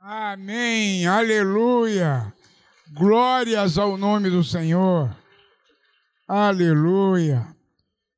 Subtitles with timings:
[0.00, 2.32] Amém, aleluia.
[2.92, 5.14] Glórias ao nome do Senhor.
[6.26, 7.44] Aleluia.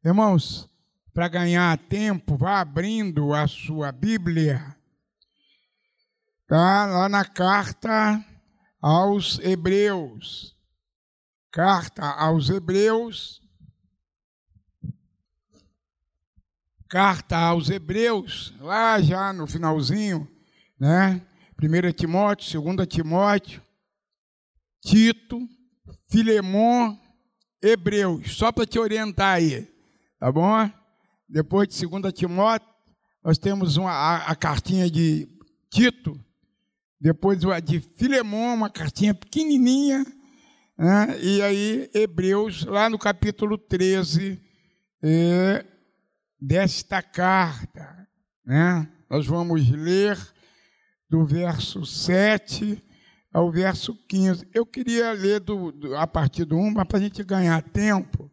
[0.04, 0.68] Irmãos,
[1.14, 4.76] para ganhar tempo, vá abrindo a sua Bíblia.
[6.46, 8.22] Tá lá na carta
[8.78, 10.54] aos Hebreus.
[11.50, 13.40] Carta aos Hebreus.
[16.90, 20.28] Carta aos Hebreus, lá já no finalzinho,
[20.78, 21.26] né?
[21.62, 23.60] 1 Timóteo, 2 Timóteo,
[24.82, 25.46] Tito,
[26.08, 26.96] Filemon,
[27.62, 29.68] Hebreus, só para te orientar aí,
[30.18, 30.70] tá bom?
[31.28, 32.66] Depois de 2 Timóteo,
[33.22, 35.28] nós temos uma, a, a cartinha de
[35.70, 36.18] Tito,
[36.98, 40.06] depois a de Filemon, uma cartinha pequenininha,
[40.78, 41.18] né?
[41.20, 44.40] e aí Hebreus, lá no capítulo 13
[45.02, 45.66] é,
[46.40, 48.08] desta carta,
[48.46, 48.88] né?
[49.10, 50.18] nós vamos ler
[51.10, 52.82] do verso 7
[53.32, 54.48] ao verso 15.
[54.54, 58.30] Eu queria ler do, do, a partir do 1, mas para a gente ganhar tempo,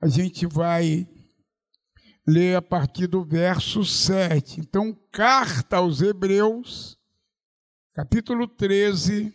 [0.00, 1.06] a gente vai
[2.26, 4.60] ler a partir do verso 7.
[4.60, 6.96] Então, carta aos Hebreus,
[7.92, 9.34] capítulo 13,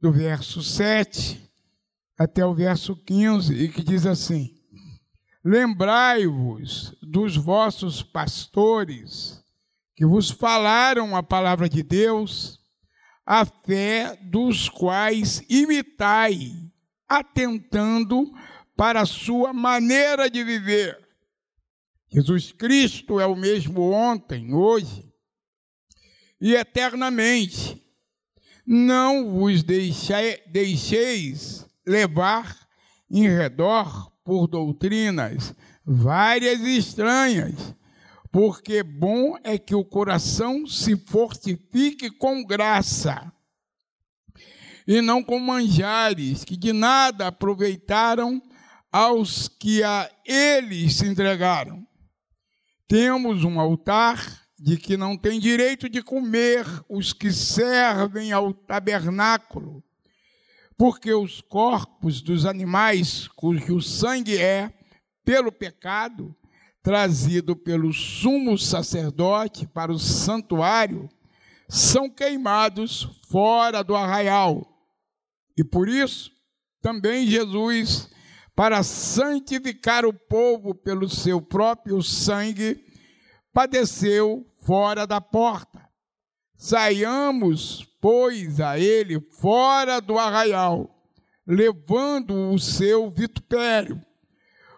[0.00, 1.50] do verso 7
[2.18, 4.54] até o verso 15, e que diz assim:
[5.44, 9.39] Lembrai-vos dos vossos pastores
[10.00, 12.58] que vos falaram a palavra de Deus,
[13.26, 16.54] a fé dos quais imitai,
[17.06, 18.32] atentando
[18.74, 20.98] para a sua maneira de viver.
[22.10, 25.06] Jesus Cristo é o mesmo ontem, hoje
[26.40, 27.78] e eternamente.
[28.66, 32.56] Não vos deixeis levar
[33.10, 35.54] em redor por doutrinas
[35.84, 37.78] várias e estranhas
[38.30, 43.32] porque bom é que o coração se fortifique com graça,
[44.86, 48.42] e não com manjares, que de nada aproveitaram
[48.90, 51.86] aos que a eles se entregaram.
[52.88, 59.82] Temos um altar de que não tem direito de comer os que servem ao tabernáculo,
[60.76, 64.72] porque os corpos dos animais cujo sangue é,
[65.24, 66.34] pelo pecado,
[66.82, 71.08] trazido pelo sumo sacerdote para o santuário
[71.68, 74.66] são queimados fora do arraial.
[75.56, 76.30] E por isso,
[76.80, 78.10] também Jesus,
[78.56, 82.84] para santificar o povo pelo seu próprio sangue,
[83.52, 85.88] padeceu fora da porta.
[86.56, 91.04] Saiamos, pois, a ele fora do arraial,
[91.46, 94.00] levando o seu vitupério,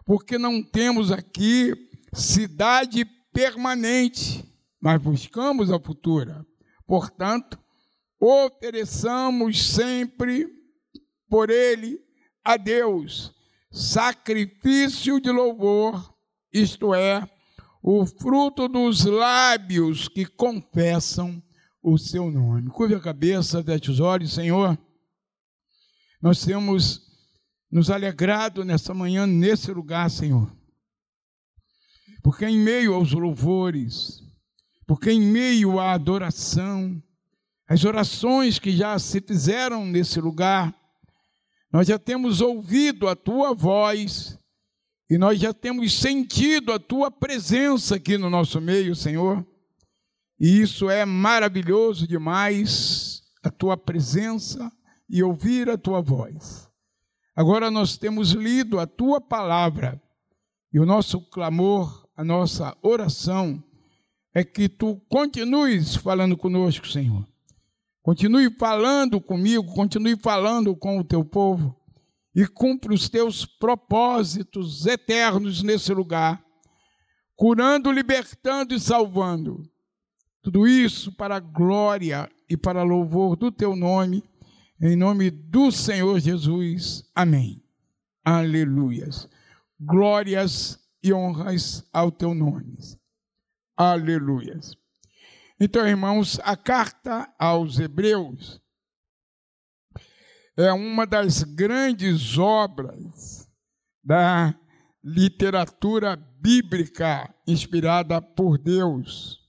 [0.04, 4.44] porque não temos aqui cidade permanente,
[4.80, 6.46] mas buscamos a futura.
[6.86, 7.58] Portanto,
[8.20, 10.46] ofereçamos sempre
[11.28, 11.98] por ele
[12.44, 13.32] a Deus
[13.70, 16.14] sacrifício de louvor,
[16.52, 17.26] isto é,
[17.82, 21.42] o fruto dos lábios que confessam
[21.82, 22.68] o seu nome.
[22.68, 24.78] Curve a cabeça, feche os olhos, Senhor.
[26.20, 27.00] Nós temos
[27.70, 30.52] nos alegrado nessa manhã, nesse lugar, Senhor
[32.22, 34.22] porque em meio aos louvores,
[34.86, 37.02] porque em meio à adoração,
[37.66, 40.74] as orações que já se fizeram nesse lugar,
[41.72, 44.38] nós já temos ouvido a tua voz
[45.08, 49.44] e nós já temos sentido a tua presença aqui no nosso meio, Senhor.
[50.38, 54.70] E isso é maravilhoso demais, a tua presença
[55.08, 56.68] e ouvir a tua voz.
[57.34, 60.00] Agora nós temos lido a tua palavra
[60.72, 63.62] e o nosso clamor a nossa oração
[64.34, 67.26] é que tu continues falando conosco, Senhor.
[68.02, 71.76] Continue falando comigo, continue falando com o teu povo
[72.34, 76.42] e cumpre os teus propósitos eternos nesse lugar,
[77.36, 79.70] curando, libertando e salvando.
[80.42, 84.24] Tudo isso para a glória e para louvor do teu nome,
[84.80, 87.04] em nome do Senhor Jesus.
[87.14, 87.62] Amém.
[88.24, 89.28] Aleluias.
[89.78, 92.76] Glórias e honras ao teu nome.
[93.76, 94.76] Aleluias.
[95.58, 98.60] Então, irmãos, a carta aos Hebreus
[100.56, 103.48] é uma das grandes obras
[104.04, 104.54] da
[105.02, 109.40] literatura bíblica inspirada por Deus.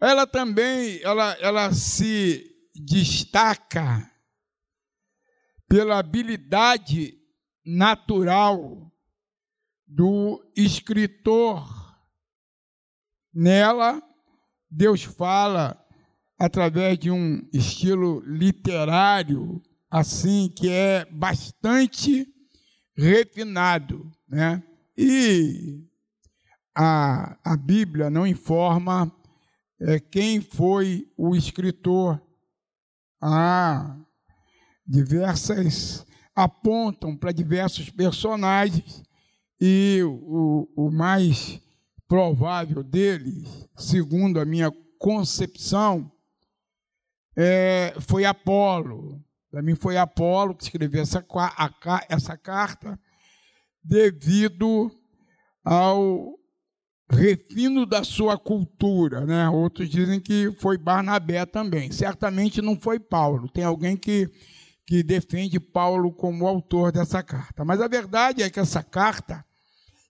[0.00, 2.44] Ela também ela, ela se
[2.74, 4.10] destaca
[5.68, 7.18] pela habilidade
[7.64, 8.91] natural
[9.94, 11.68] do escritor.
[13.32, 14.02] Nela,
[14.70, 15.78] Deus fala
[16.38, 22.26] através de um estilo literário, assim, que é bastante
[22.96, 24.62] refinado, né?
[24.96, 25.86] E
[26.74, 29.14] a, a Bíblia não informa
[29.80, 32.20] é, quem foi o escritor.
[33.20, 33.96] Há
[34.86, 36.04] diversas
[36.34, 39.02] apontam para diversos personagens
[39.64, 41.60] e o, o mais
[42.08, 46.10] provável deles, segundo a minha concepção,
[47.36, 49.24] é, foi Apolo.
[49.52, 52.98] Para mim foi Apolo que escreveu essa, a, essa carta
[53.84, 54.90] devido
[55.64, 56.36] ao
[57.08, 59.48] refino da sua cultura, né?
[59.48, 61.92] Outros dizem que foi Barnabé também.
[61.92, 63.48] Certamente não foi Paulo.
[63.48, 64.28] Tem alguém que
[64.86, 67.64] que defende Paulo como autor dessa carta.
[67.64, 69.44] Mas a verdade é que essa carta,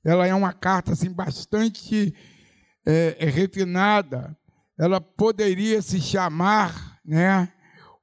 [0.05, 2.15] ela é uma carta assim bastante
[2.87, 4.37] é, é refinada.
[4.79, 7.53] Ela poderia se chamar, né,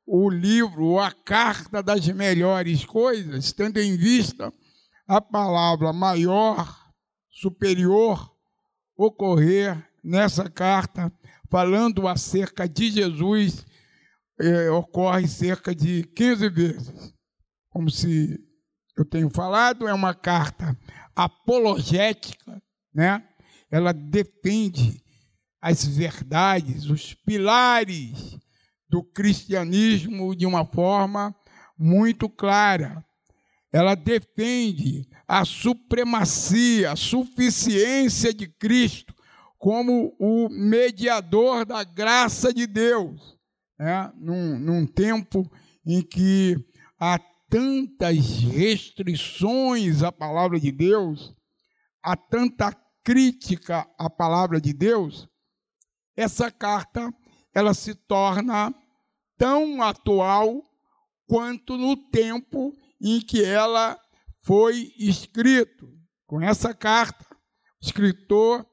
[0.05, 4.51] o livro ou a carta das melhores coisas, tendo em vista
[5.07, 6.75] a palavra maior,
[7.29, 8.31] superior,
[8.95, 11.11] ocorrer nessa carta,
[11.49, 13.65] falando acerca de Jesus
[14.39, 17.13] é, ocorre cerca de 15 vezes.
[17.69, 18.39] Como se
[18.97, 20.77] eu tenho falado, é uma carta
[21.23, 22.61] apologética,
[22.93, 23.23] né?
[23.71, 25.01] Ela defende
[25.61, 28.37] as verdades, os pilares
[28.87, 31.35] do cristianismo de uma forma
[31.77, 33.03] muito clara.
[33.71, 39.13] Ela defende a supremacia, a suficiência de Cristo
[39.59, 43.37] como o mediador da graça de Deus
[43.79, 45.49] né, num, num tempo
[45.85, 46.57] em que
[46.99, 47.17] há
[47.49, 51.35] tantas restrições à palavra de Deus,
[52.03, 52.71] há tanta
[53.03, 55.27] crítica à palavra de Deus,
[56.15, 57.11] essa carta
[57.53, 58.73] ela se torna
[59.37, 60.61] tão atual
[61.27, 63.99] quanto no tempo em que ela
[64.43, 65.89] foi escrito.
[66.27, 67.25] Com essa carta,
[67.81, 68.65] o escritor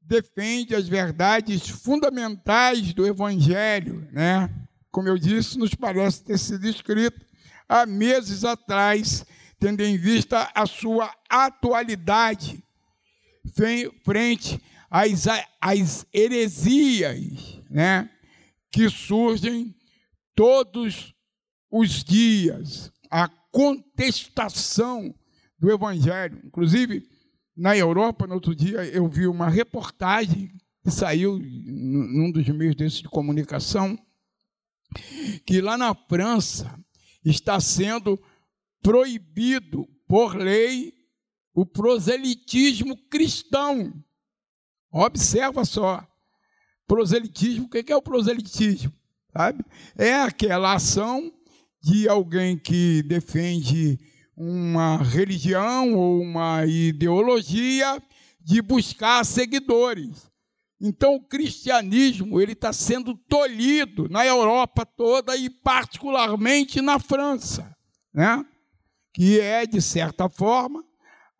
[0.00, 4.50] defende as verdades fundamentais do Evangelho, né?
[4.90, 7.23] Como eu disse, nos parece ter sido escrito
[7.68, 9.24] há meses atrás,
[9.58, 12.62] tendo em vista a sua atualidade
[14.02, 15.26] frente às,
[15.60, 18.10] às heresias, né?
[18.70, 19.74] Que surgem
[20.34, 21.14] todos
[21.70, 25.14] os dias, a contestação
[25.58, 26.40] do Evangelho.
[26.44, 27.08] Inclusive,
[27.56, 30.50] na Europa, no outro dia, eu vi uma reportagem
[30.82, 33.98] que saiu num dos meios desses de comunicação,
[35.46, 36.78] que lá na França
[37.24, 38.20] está sendo
[38.82, 40.92] proibido por lei
[41.54, 43.92] o proselitismo cristão.
[44.92, 46.06] Observa só.
[46.86, 48.92] Proselitismo, o que é o proselitismo?
[49.32, 49.64] Sabe?
[49.96, 51.32] É aquela ação
[51.82, 53.98] de alguém que defende
[54.36, 58.02] uma religião ou uma ideologia
[58.40, 60.30] de buscar seguidores.
[60.86, 67.74] Então o cristianismo ele está sendo tolhido na Europa toda e particularmente na França,
[68.12, 68.44] né?
[69.14, 70.84] Que é de certa forma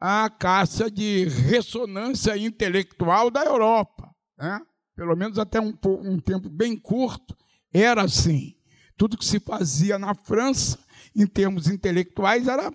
[0.01, 4.63] a caixa de ressonância intelectual da Europa, né?
[4.97, 7.37] Pelo menos até um, um tempo bem curto
[7.71, 8.55] era assim.
[8.97, 10.79] Tudo que se fazia na França
[11.15, 12.73] em termos intelectuais era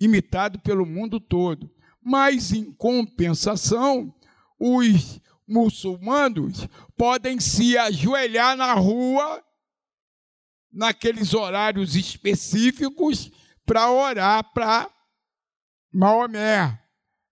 [0.00, 1.70] imitado pelo mundo todo.
[2.02, 4.14] Mas, em compensação,
[4.58, 9.42] os muçulmanos podem se ajoelhar na rua,
[10.72, 13.30] naqueles horários específicos,
[13.64, 14.90] para orar para
[15.92, 16.78] Maomé,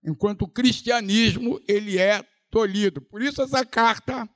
[0.03, 3.01] enquanto o cristianismo ele é tolhido.
[3.01, 4.27] Por isso essa carta,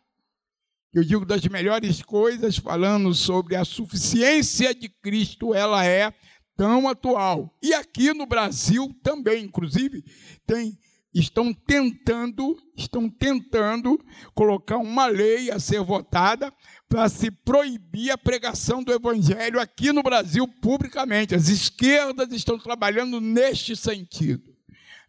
[0.93, 6.13] eu digo das melhores coisas, falando sobre a suficiência de Cristo, ela é
[6.55, 7.57] tão atual.
[7.63, 10.03] E aqui no Brasil também, inclusive,
[10.45, 10.77] tem
[11.13, 13.99] estão tentando, estão tentando
[14.33, 16.53] colocar uma lei a ser votada
[16.87, 21.35] para se proibir a pregação do evangelho aqui no Brasil publicamente.
[21.35, 24.49] As esquerdas estão trabalhando neste sentido.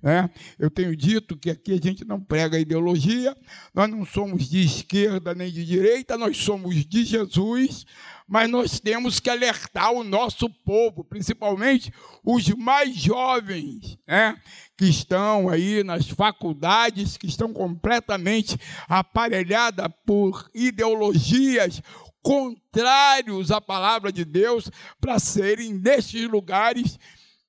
[0.02, 0.30] Né?
[0.58, 3.36] Eu tenho dito que aqui a gente não prega ideologia,
[3.74, 7.84] nós não somos de esquerda nem de direita, nós somos de Jesus,
[8.30, 11.92] mas nós temos que alertar o nosso povo, principalmente
[12.24, 14.40] os mais jovens, né?
[14.78, 18.56] que estão aí nas faculdades, que estão completamente
[18.88, 21.82] aparelhadas por ideologias
[22.22, 24.70] contrários à palavra de Deus,
[25.00, 27.00] para serem nestes lugares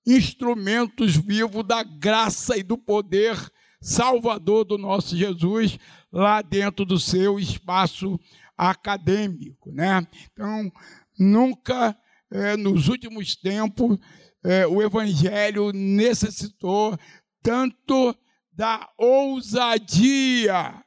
[0.03, 3.37] instrumentos vivos da graça e do poder
[3.79, 5.77] salvador do nosso Jesus
[6.11, 8.19] lá dentro do seu espaço
[8.61, 10.05] acadêmico, né?
[10.31, 10.71] Então,
[11.17, 11.97] nunca
[12.31, 13.97] é, nos últimos tempos
[14.43, 16.95] é, o evangelho necessitou
[17.41, 18.15] tanto
[18.53, 20.83] da ousadia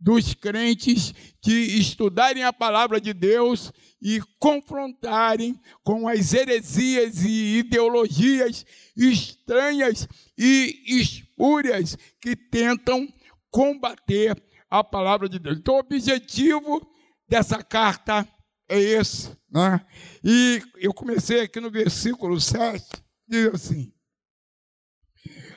[0.00, 1.12] dos crentes
[1.42, 8.64] de estudarem a palavra de Deus e confrontarem com as heresias e ideologias
[8.96, 10.08] estranhas
[10.38, 13.06] e espúrias que tentam
[13.50, 15.58] combater a palavra de Deus.
[15.58, 16.89] Então, o objetivo
[17.30, 18.28] dessa carta
[18.68, 19.30] é esse.
[19.48, 19.80] Né?
[20.22, 22.84] E eu comecei aqui no versículo 7,
[23.26, 23.92] diz assim: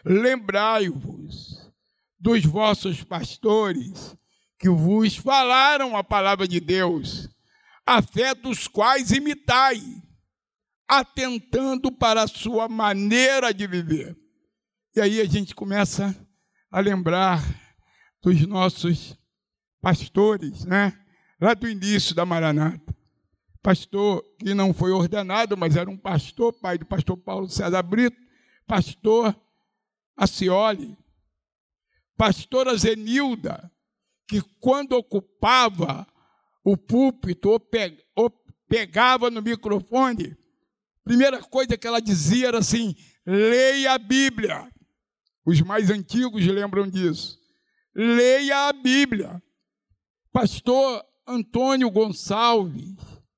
[0.05, 1.71] Lembrai-vos
[2.19, 4.15] dos vossos pastores
[4.59, 7.27] que vos falaram a palavra de Deus,
[7.85, 9.81] a fé dos quais imitai,
[10.87, 14.15] atentando para a sua maneira de viver.
[14.95, 16.15] E aí a gente começa
[16.71, 17.41] a lembrar
[18.21, 19.17] dos nossos
[19.81, 21.02] pastores, né?
[21.43, 22.95] Lá do início da Maranata.
[23.61, 28.15] Pastor que não foi ordenado, mas era um pastor, pai do pastor Paulo César Brito,
[28.65, 29.35] pastor
[30.15, 30.97] Acioli,
[32.15, 33.69] pastora Zenilda,
[34.25, 36.07] que quando ocupava
[36.63, 37.49] o púlpito
[38.15, 38.29] ou,
[38.69, 40.37] pegava no microfone,
[41.03, 42.95] primeira coisa que ela dizia era assim:
[43.25, 44.71] leia a Bíblia.
[45.45, 47.37] Os mais antigos lembram disso.
[47.93, 49.43] Leia a Bíblia.
[50.31, 52.95] Pastor Antônio Gonçalves,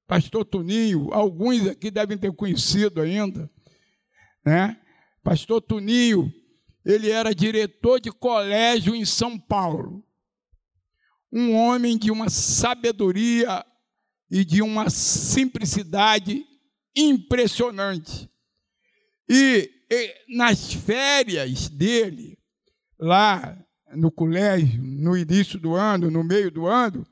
[0.07, 3.49] Pastor Tuninho, alguns aqui devem ter conhecido ainda,
[4.45, 4.79] né?
[5.23, 6.31] Pastor Tuninho,
[6.85, 10.05] ele era diretor de colégio em São Paulo
[11.35, 13.65] um homem de uma sabedoria
[14.31, 16.45] e de uma simplicidade
[16.95, 18.29] impressionante.
[19.29, 22.39] E, e, nas férias dele,
[22.97, 23.61] lá
[23.93, 27.05] no colégio, no início do ano, no meio do ano,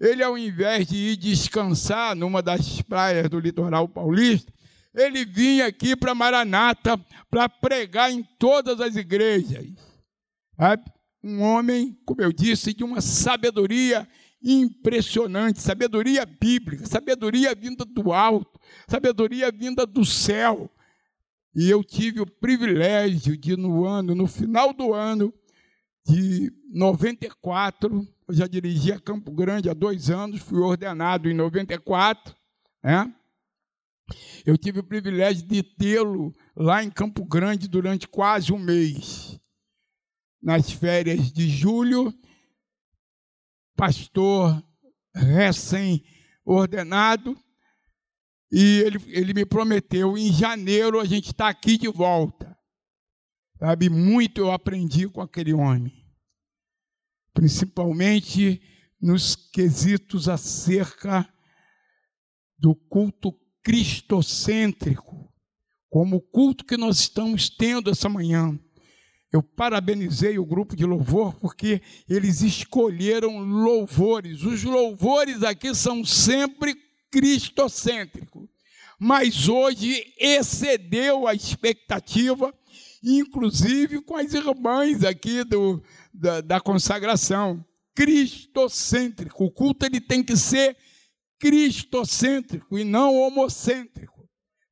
[0.00, 4.52] ele, ao invés de ir descansar numa das praias do litoral paulista,
[4.94, 6.98] ele vinha aqui para Maranata
[7.30, 9.66] para pregar em todas as igrejas.
[10.58, 10.84] Sabe?
[11.26, 14.08] um homem, como eu disse, de uma sabedoria
[14.40, 20.70] impressionante, sabedoria bíblica, sabedoria vinda do alto, sabedoria vinda do céu.
[21.52, 25.34] E eu tive o privilégio de, no ano, no final do ano
[26.06, 32.36] de 94, eu já dirigi a Campo Grande há dois anos, fui ordenado em 94,
[32.82, 33.14] né?
[34.44, 39.38] Eu tive o privilégio de tê-lo lá em Campo Grande durante quase um mês
[40.42, 42.12] nas férias de julho,
[43.74, 44.62] pastor
[45.14, 47.34] recém-ordenado,
[48.52, 52.56] e ele, ele me prometeu, em janeiro a gente está aqui de volta.
[53.58, 55.95] Sabe, muito eu aprendi com aquele homem,
[57.36, 58.62] principalmente
[58.98, 61.28] nos quesitos acerca
[62.58, 63.30] do culto
[63.62, 65.30] cristocêntrico,
[65.90, 68.58] como o culto que nós estamos tendo essa manhã.
[69.30, 74.42] Eu parabenizei o grupo de louvor porque eles escolheram louvores.
[74.42, 76.74] Os louvores aqui são sempre
[77.10, 78.48] cristocêntricos.
[78.98, 82.54] Mas hoje excedeu a expectativa,
[83.06, 85.82] inclusive com as irmãs aqui do,
[86.12, 87.64] da, da consagração.
[87.94, 89.44] Cristocêntrico.
[89.44, 90.76] O culto ele tem que ser
[91.38, 94.16] cristocêntrico e não homocêntrico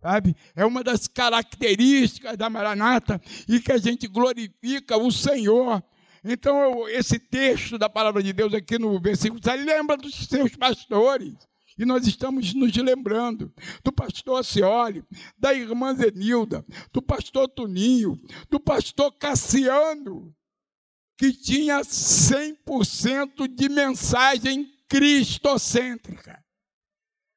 [0.04, 0.36] sabe?
[0.54, 5.82] É uma das características da Maranata e que a gente glorifica o Senhor.
[6.22, 11.34] Então, esse texto da palavra de Deus aqui no versículo 7 lembra dos seus pastores.
[11.78, 13.52] E nós estamos nos lembrando
[13.82, 15.04] do pastor Acioli,
[15.36, 20.34] da irmã Zenilda, do pastor Tuninho, do pastor Cassiano,
[21.18, 26.42] que tinha 100% de mensagem cristocêntrica.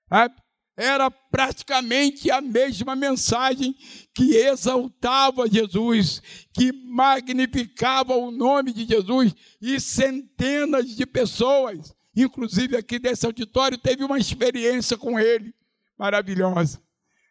[0.10, 0.36] Sabe?
[0.77, 3.75] era praticamente a mesma mensagem
[4.13, 6.22] que exaltava Jesus,
[6.53, 14.04] que magnificava o nome de Jesus, e centenas de pessoas, inclusive aqui desse auditório, teve
[14.04, 15.54] uma experiência com ele
[15.98, 16.82] maravilhosa,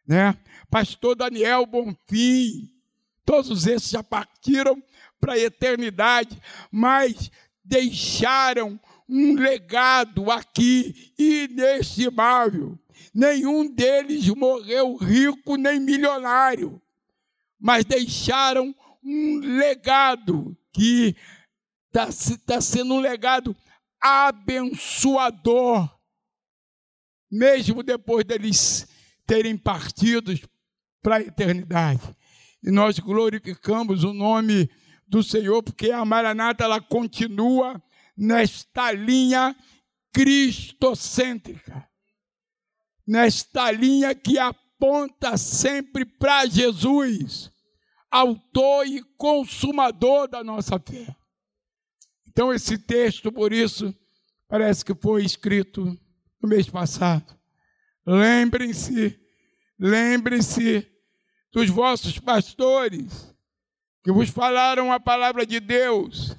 [0.07, 0.37] né?
[0.71, 2.71] Pastor Daniel Bonfim,
[3.25, 4.83] todos esses já partiram
[5.21, 6.40] para a eternidade,
[6.71, 7.31] mas
[7.64, 8.78] deixaram
[9.09, 12.78] um legado aqui inestimável
[13.16, 16.81] nenhum deles morreu rico nem milionário,
[17.59, 21.16] mas deixaram um legado que
[21.87, 22.09] está
[22.47, 23.57] tá sendo um legado
[24.00, 25.88] abençoador,
[27.31, 28.87] mesmo depois deles
[29.26, 30.33] terem partido
[31.03, 32.03] para a eternidade.
[32.62, 34.71] E nós glorificamos o nome
[35.07, 37.81] do Senhor, porque a Maranata ela continua
[38.17, 39.55] nesta linha
[40.12, 41.88] cristocêntrica.
[43.07, 47.53] Nesta linha que aponta sempre para Jesus,
[48.11, 51.15] autor e consumador da nossa fé.
[52.37, 53.97] Então, esse texto, por isso,
[54.47, 55.99] parece que foi escrito
[56.38, 57.35] no mês passado.
[58.05, 59.19] Lembrem-se,
[59.78, 60.87] lembrem-se
[61.50, 63.35] dos vossos pastores
[64.05, 66.37] que vos falaram a palavra de Deus,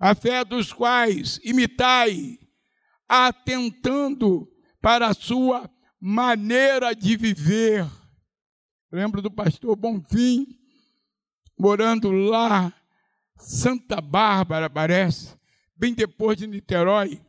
[0.00, 2.36] a fé dos quais imitai,
[3.08, 5.70] atentando para a sua
[6.00, 7.88] maneira de viver.
[8.90, 10.58] Lembro do pastor Bonfim,
[11.56, 12.74] morando lá,
[13.40, 15.34] Santa Bárbara, parece,
[15.74, 17.20] bem depois de Niterói.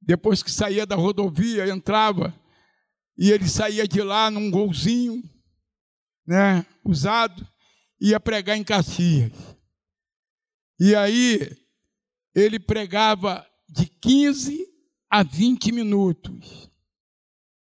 [0.00, 2.34] Depois que saía da rodovia, entrava,
[3.16, 5.22] e ele saía de lá num golzinho,
[6.26, 7.46] né, usado,
[8.00, 9.32] ia pregar em Caxias.
[10.78, 11.56] E aí,
[12.34, 14.66] ele pregava de 15
[15.08, 16.68] a 20 minutos.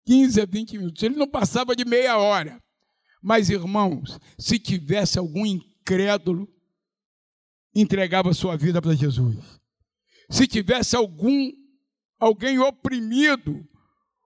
[0.07, 1.03] 15 a 20 minutos.
[1.03, 2.61] Ele não passava de meia hora.
[3.23, 5.45] Mas, irmãos, se tivesse algum
[5.87, 6.49] incrédulo,
[7.73, 9.61] entregava sua vida para Jesus.
[10.29, 11.53] Se tivesse algum
[12.19, 13.65] alguém oprimido,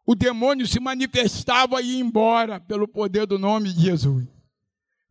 [0.06, 4.26] o demônio se manifestava e ia embora pelo poder do nome de Jesus.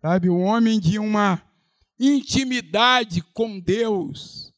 [0.01, 1.43] Sabe, o homem de uma
[1.99, 4.51] intimidade com Deus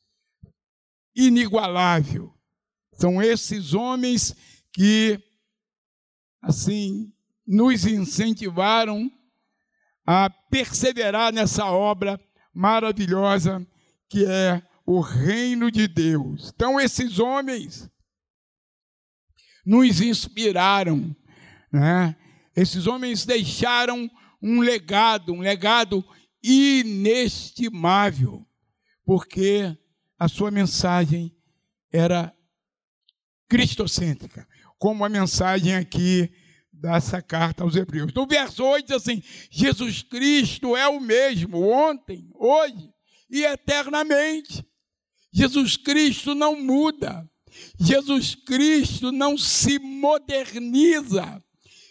[1.15, 2.33] inigualável.
[2.93, 4.36] São esses homens
[4.71, 5.19] que
[6.41, 7.12] assim
[7.45, 9.12] nos incentivaram
[10.13, 12.20] a perseverar nessa obra
[12.53, 13.65] maravilhosa
[14.10, 16.51] que é o reino de Deus.
[16.53, 17.89] Então, esses homens
[19.65, 21.15] nos inspiraram,
[21.72, 22.13] né?
[22.53, 26.03] Esses homens deixaram um legado, um legado
[26.44, 28.46] inestimável,
[29.06, 29.77] porque
[30.20, 31.34] a sua mensagem
[31.89, 32.36] era
[33.48, 34.46] cristocêntrica,
[34.77, 36.30] como a mensagem aqui
[36.82, 38.12] dessa carta aos Hebreus.
[38.13, 42.91] No verso 8 diz assim: Jesus Cristo é o mesmo ontem, hoje
[43.30, 44.65] e eternamente.
[45.32, 47.30] Jesus Cristo não muda.
[47.80, 51.41] Jesus Cristo não se moderniza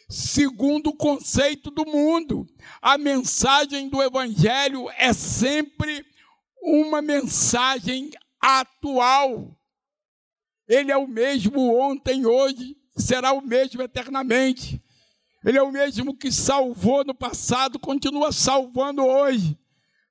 [0.09, 2.47] segundo o conceito do mundo.
[2.83, 6.05] A mensagem do Evangelho é sempre
[6.63, 9.57] uma mensagem atual.
[10.67, 14.83] Ele é o mesmo ontem, hoje será o mesmo eternamente.
[15.45, 19.59] Ele é o mesmo que salvou no passado, continua salvando hoje.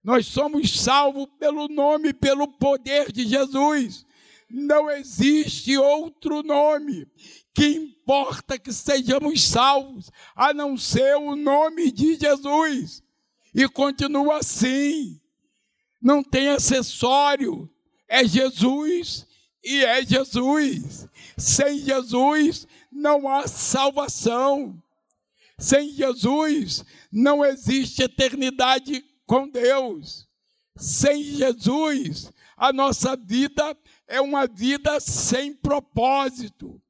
[0.03, 4.05] Nós somos salvos pelo nome, pelo poder de Jesus.
[4.49, 7.05] Não existe outro nome
[7.53, 13.03] que importa que sejamos salvos, a não ser o nome de Jesus.
[13.53, 15.19] E continua assim.
[16.01, 17.69] Não tem acessório.
[18.07, 19.27] É Jesus
[19.63, 21.07] e é Jesus.
[21.39, 24.81] Sem Jesus não há salvação.
[25.57, 30.27] Sem Jesus não existe eternidade com Deus.
[30.75, 36.81] Sem Jesus, a nossa vida é uma vida sem propósito.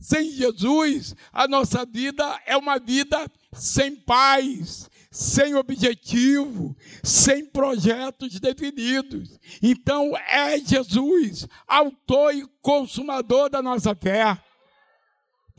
[0.00, 9.38] Sem Jesus, a nossa vida é uma vida sem paz, sem objetivo, sem projetos definidos.
[9.62, 14.36] Então é Jesus, autor e consumador da nossa fé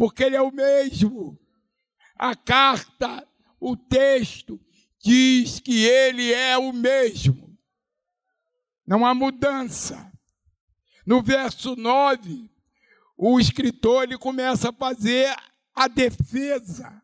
[0.02, 1.40] porque ele é o mesmo.
[2.16, 3.24] A carta,
[3.60, 4.60] o texto,
[5.00, 7.56] diz que ele é o mesmo.
[8.84, 10.12] Não há mudança.
[11.06, 12.50] No verso 9,
[13.24, 15.32] o escritor ele começa a fazer
[15.76, 17.00] a defesa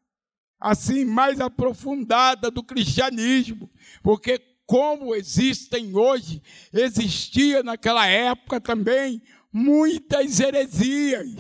[0.60, 3.70] assim mais aprofundada do cristianismo,
[4.02, 6.42] porque como existem hoje,
[6.74, 9.22] existia naquela época também
[9.54, 11.36] muitas heresias.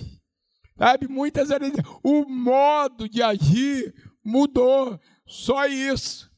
[0.77, 6.31] Sabe, muitas vezes o modo de agir mudou, só isso.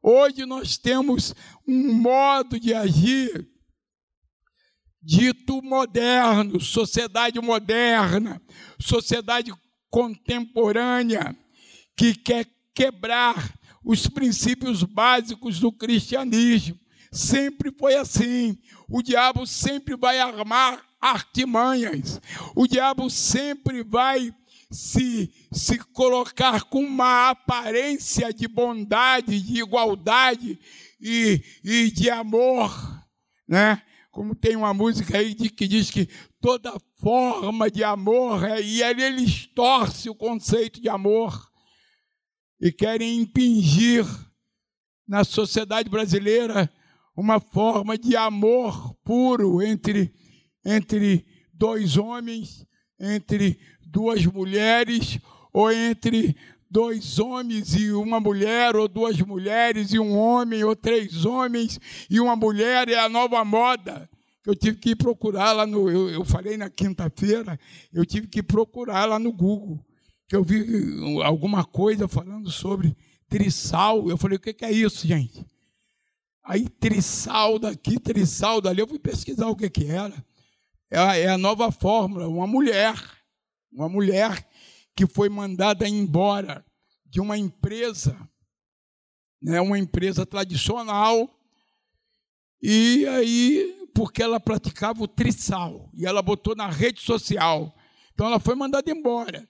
[0.00, 1.34] Hoje nós temos
[1.66, 3.50] um modo de agir
[5.02, 8.40] dito moderno, sociedade moderna,
[8.80, 9.52] sociedade
[9.90, 11.36] contemporânea,
[11.96, 16.78] que quer quebrar os princípios básicos do cristianismo.
[17.10, 18.58] Sempre foi assim.
[18.88, 22.20] O diabo sempre vai armar artimanhas.
[22.54, 24.32] O diabo sempre vai
[24.70, 30.58] se, se colocar com uma aparência de bondade, de igualdade
[31.00, 32.70] e, e de amor,
[33.48, 33.82] né?
[34.18, 36.08] Como tem uma música aí de, que diz que
[36.40, 41.48] toda forma de amor, é, e ali eles torcem o conceito de amor
[42.60, 44.04] e querem impingir
[45.06, 46.68] na sociedade brasileira
[47.16, 50.12] uma forma de amor puro entre
[50.64, 52.66] entre dois homens,
[52.98, 55.20] entre duas mulheres,
[55.52, 56.36] ou entre
[56.70, 62.20] dois homens e uma mulher, ou duas mulheres e um homem, ou três homens e
[62.20, 64.08] uma mulher, é a nova moda.
[64.46, 65.90] Eu tive que procurar lá no.
[65.90, 67.58] Eu, eu falei na quinta-feira,
[67.92, 69.84] eu tive que procurar lá no Google,
[70.26, 70.64] que eu vi
[71.22, 72.96] alguma coisa falando sobre
[73.28, 74.08] trissal.
[74.08, 75.44] Eu falei, o que é isso, gente?
[76.42, 78.80] Aí, trissal daqui, trissal dali.
[78.80, 80.14] Eu fui pesquisar o que, que era.
[80.90, 82.94] É a, é a nova fórmula, uma mulher.
[83.70, 84.47] Uma mulher
[84.98, 86.66] que foi mandada embora
[87.06, 88.18] de uma empresa,
[89.40, 91.38] né, uma empresa tradicional,
[92.60, 97.72] e aí, porque ela praticava o trissal, e ela botou na rede social.
[98.12, 99.48] Então ela foi mandada embora.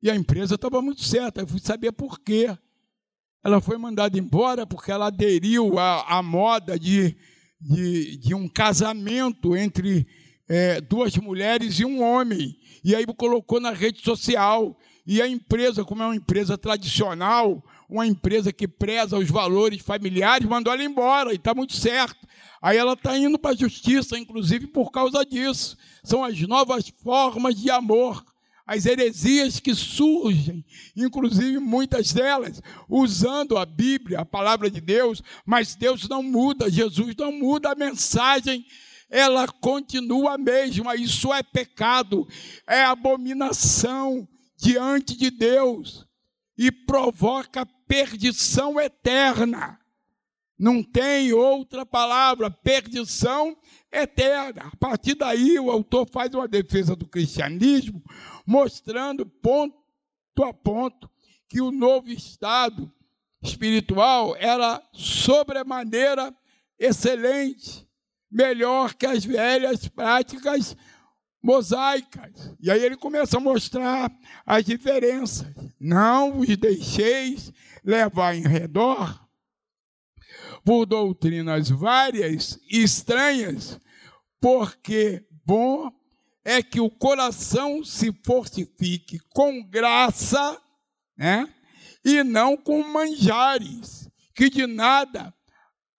[0.00, 2.56] E a empresa estava muito certa, eu fui saber por quê.
[3.42, 7.16] Ela foi mandada embora porque ela aderiu à, à moda de,
[7.60, 10.06] de, de, um casamento entre
[10.48, 12.56] é, duas mulheres e um homem.
[12.84, 14.78] E aí colocou na rede social.
[15.06, 20.48] E a empresa, como é uma empresa tradicional, uma empresa que preza os valores familiares,
[20.48, 22.26] mandou ela embora, e está muito certo.
[22.60, 25.76] Aí ela está indo para a justiça, inclusive por causa disso.
[26.02, 28.24] São as novas formas de amor
[28.66, 30.64] as heresias que surgem,
[30.96, 37.14] inclusive muitas delas, usando a Bíblia, a palavra de Deus, mas Deus não muda, Jesus
[37.16, 38.64] não muda a mensagem,
[39.14, 40.96] ela continua a mesma.
[40.96, 42.26] Isso é pecado,
[42.66, 46.04] é abominação diante de Deus
[46.58, 49.78] e provoca perdição eterna.
[50.58, 53.56] Não tem outra palavra, perdição
[53.92, 54.70] eterna.
[54.72, 58.02] A partir daí, o autor faz uma defesa do cristianismo,
[58.44, 59.76] mostrando ponto
[60.42, 61.08] a ponto
[61.48, 62.92] que o novo estado
[63.40, 66.34] espiritual era sobremaneira
[66.76, 67.86] excelente,
[68.34, 70.76] melhor que as velhas práticas
[71.40, 72.52] mosaicas.
[72.60, 74.10] E aí ele começa a mostrar
[74.44, 75.46] as diferenças.
[75.78, 77.52] Não vos deixeis
[77.84, 79.24] levar em redor
[80.64, 83.78] por doutrinas várias e estranhas,
[84.40, 85.92] porque bom
[86.44, 90.60] é que o coração se fortifique com graça,
[91.16, 91.48] né?
[92.04, 95.32] E não com manjares, que de nada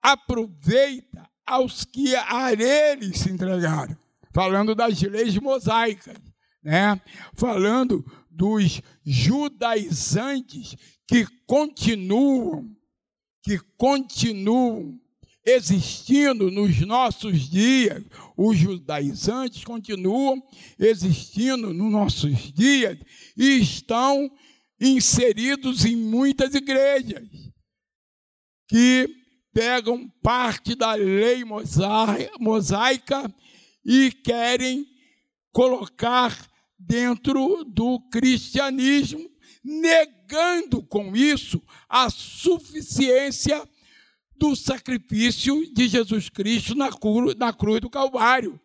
[0.02, 1.15] aproveita
[1.46, 3.98] aos que a eles se entregaram.
[4.34, 6.18] Falando das leis mosaicas,
[6.64, 7.00] né?
[7.36, 10.76] Falando dos judaizantes
[11.08, 12.70] que continuam,
[13.44, 15.00] que continuam
[15.46, 18.04] existindo nos nossos dias,
[18.36, 20.42] os judaizantes continuam
[20.80, 22.98] existindo nos nossos dias
[23.38, 24.30] e estão
[24.82, 27.24] inseridos em muitas igrejas
[28.68, 29.25] que
[29.56, 31.46] pegam parte da lei
[32.38, 33.34] mosaica
[33.86, 34.86] e querem
[35.54, 36.38] colocar
[36.78, 39.32] dentro do cristianismo,
[39.64, 43.66] negando com isso a suficiência
[44.36, 48.60] do sacrifício de Jesus Cristo na cruz, na cruz do Calvário.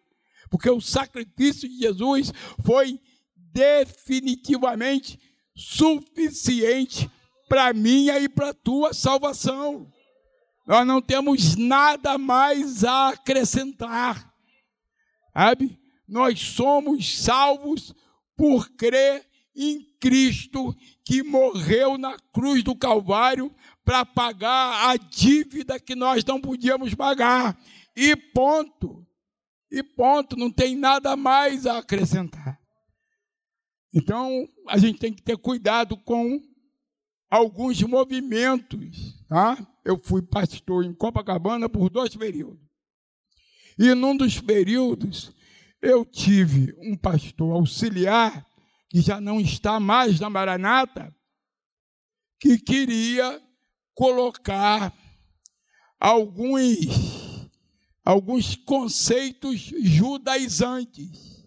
[0.51, 2.33] Porque o sacrifício de Jesus
[2.65, 3.01] foi
[3.37, 5.21] definitivamente
[5.55, 7.09] suficiente
[7.49, 9.89] para minha e para tua salvação.
[10.71, 14.33] Nós não temos nada mais a acrescentar.
[15.35, 15.77] Sabe?
[16.07, 17.93] Nós somos salvos
[18.37, 20.73] por crer em Cristo
[21.05, 23.53] que morreu na cruz do Calvário
[23.85, 27.61] para pagar a dívida que nós não podíamos pagar.
[27.97, 29.05] E ponto.
[29.73, 32.61] E ponto, não tem nada mais a acrescentar.
[33.93, 36.41] Então, a gente tem que ter cuidado com
[37.31, 39.17] alguns movimentos.
[39.29, 39.57] Tá?
[39.85, 42.69] Eu fui pastor em Copacabana por dois períodos.
[43.79, 45.33] E num dos períodos,
[45.81, 48.45] eu tive um pastor auxiliar,
[48.91, 51.15] que já não está mais na Maranata,
[52.41, 53.41] que queria
[53.95, 54.93] colocar
[55.99, 57.49] alguns,
[58.05, 61.40] alguns conceitos judaizantes.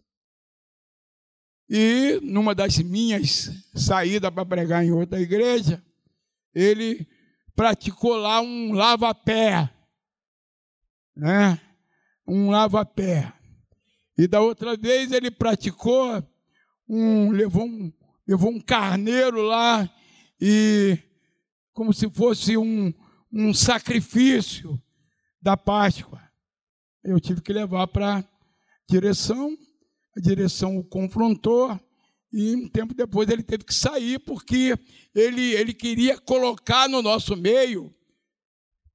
[1.69, 5.84] E numa das minhas saídas para pregar em outra igreja,
[6.54, 7.08] ele
[7.56, 9.69] praticou lá um lava-pé,
[11.15, 11.60] né?
[12.28, 13.34] Um lava-pé.
[14.17, 16.23] E da outra vez ele praticou
[16.88, 17.91] um levou um
[18.28, 19.89] levou um carneiro lá
[20.39, 20.97] e
[21.73, 22.93] como se fosse um,
[23.32, 24.82] um sacrifício
[25.41, 26.21] da Páscoa.
[27.04, 28.23] Eu tive que levar para
[28.88, 29.58] direção,
[30.15, 31.80] a direção o confrontou,
[32.32, 34.78] e um tempo depois ele teve que sair, porque
[35.13, 37.93] ele, ele queria colocar no nosso meio,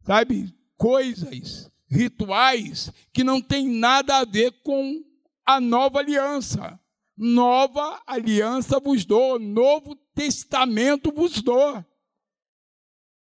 [0.04, 5.02] sabe, coisas, rituais que não tem nada a ver com
[5.44, 6.78] a nova aliança.
[7.16, 11.84] Nova aliança vos dou, novo testamento vos dou.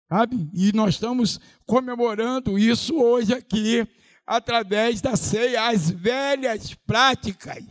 [0.08, 0.48] Sabe?
[0.54, 3.86] E nós estamos comemorando isso hoje aqui,
[4.26, 5.68] através da ceia.
[5.68, 7.64] As velhas práticas,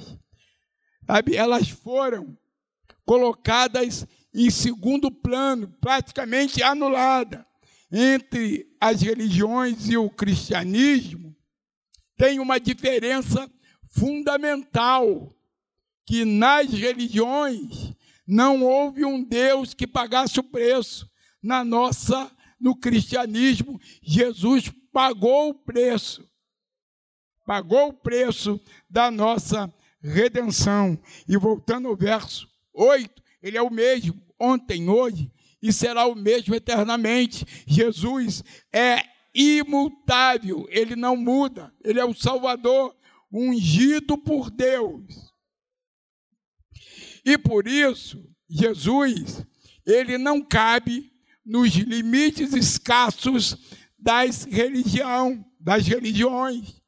[1.05, 1.35] sabe?
[1.35, 2.37] Elas foram
[3.05, 7.45] colocadas em segundo plano, praticamente anulada.
[7.91, 11.35] Entre as religiões e o cristianismo,
[12.17, 13.49] tem uma diferença
[13.89, 15.33] fundamental,
[16.05, 17.93] que nas religiões
[18.27, 21.09] não houve um Deus que pagasse o preço.
[21.41, 26.27] Na nossa, no cristianismo, Jesus pagou o preço.
[27.45, 30.99] Pagou o preço da nossa redenção.
[31.27, 35.31] E voltando ao verso 8, ele é o mesmo ontem, hoje
[35.65, 37.43] e será o mesmo eternamente.
[37.65, 39.03] Jesus é
[39.33, 42.95] imutável, ele não muda, ele é o Salvador,
[43.31, 45.33] ungido por Deus.
[47.25, 49.43] E por isso, Jesus,
[49.83, 51.11] ele não cabe
[51.43, 53.57] nos limites escassos
[53.97, 56.79] das religião, das religiões.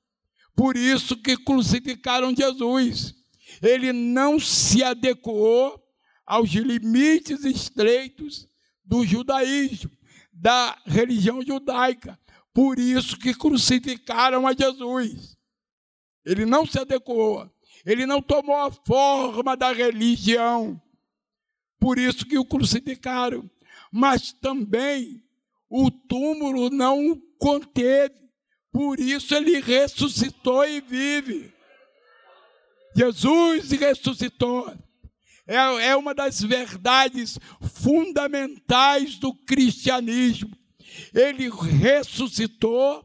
[0.58, 3.14] Por isso que crucificaram Jesus.
[3.62, 5.80] Ele não se adequou
[6.26, 8.48] aos limites estreitos
[8.84, 9.92] do judaísmo,
[10.34, 12.20] da religião judaica.
[12.52, 15.38] Por isso que crucificaram a Jesus.
[16.26, 17.48] Ele não se adequou,
[17.86, 20.82] ele não tomou a forma da religião.
[21.80, 23.48] Por isso que o crucificaram.
[23.92, 25.24] Mas também
[25.70, 28.27] o túmulo não o conteve.
[28.78, 31.52] Por isso ele ressuscitou e vive.
[32.96, 34.72] Jesus ressuscitou
[35.48, 40.56] é, é uma das verdades fundamentais do cristianismo.
[41.12, 43.04] Ele ressuscitou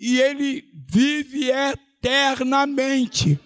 [0.00, 3.38] e ele vive eternamente.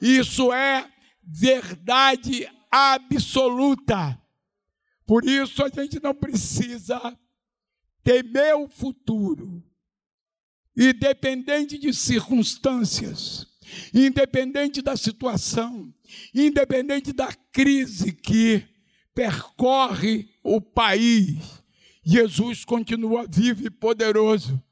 [0.00, 0.88] Isso é
[1.24, 4.16] verdade absoluta.
[5.04, 7.18] Por isso a gente não precisa
[8.04, 9.60] temer o futuro,
[10.78, 13.46] independente de circunstâncias,
[13.92, 15.92] independente da situação,
[16.32, 18.64] independente da crise que
[19.12, 21.60] percorre o país,
[22.04, 24.62] Jesus continua vivo e poderoso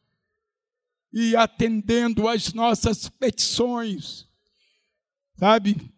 [1.12, 4.28] e atendendo às nossas petições,
[5.36, 5.92] sabe?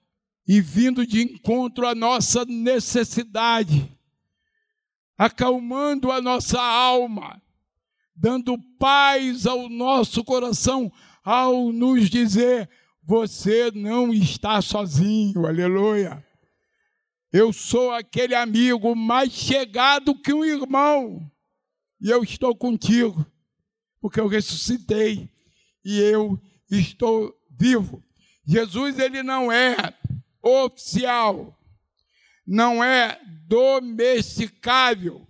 [0.46, 3.94] E vindo de encontro à nossa necessidade,
[5.18, 7.42] acalmando a nossa alma,
[8.18, 10.92] dando paz ao nosso coração
[11.24, 12.68] ao nos dizer:
[13.02, 16.24] você não está sozinho, aleluia.
[17.32, 21.30] Eu sou aquele amigo mais chegado que um irmão,
[22.00, 23.24] e eu estou contigo,
[24.00, 25.30] porque eu ressuscitei
[25.84, 28.02] e eu estou vivo.
[28.44, 29.76] Jesus, ele não é
[30.42, 31.54] oficial,
[32.46, 35.28] não é domesticável,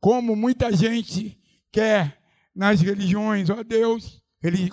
[0.00, 2.25] como muita gente quer
[2.56, 3.50] nas religiões.
[3.50, 4.22] Ó Deus,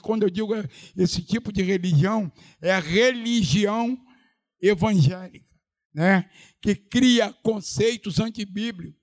[0.01, 0.53] quando eu digo
[0.95, 3.99] esse tipo de religião, é a religião
[4.61, 5.45] evangélica,
[5.93, 6.29] né?
[6.61, 8.99] que cria conceitos antibíblicos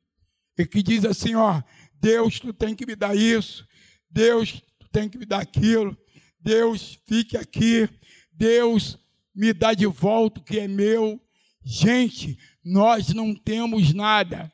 [0.58, 1.62] e que diz assim: ó,
[1.94, 3.66] Deus, tu tem que me dar isso,
[4.10, 5.96] Deus, tu tem que me dar aquilo,
[6.40, 7.88] Deus, fique aqui,
[8.32, 8.98] Deus,
[9.34, 11.20] me dá de volta o que é meu.
[11.62, 14.50] Gente, nós não temos nada.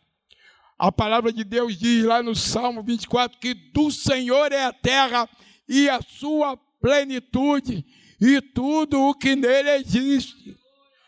[0.78, 5.28] A palavra de Deus diz lá no Salmo 24 que do Senhor é a terra
[5.68, 7.84] e a sua plenitude
[8.20, 10.56] e tudo o que nele existe.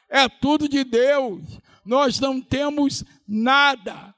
[0.08, 1.42] É tudo de Deus.
[1.84, 4.14] Nós não temos nada.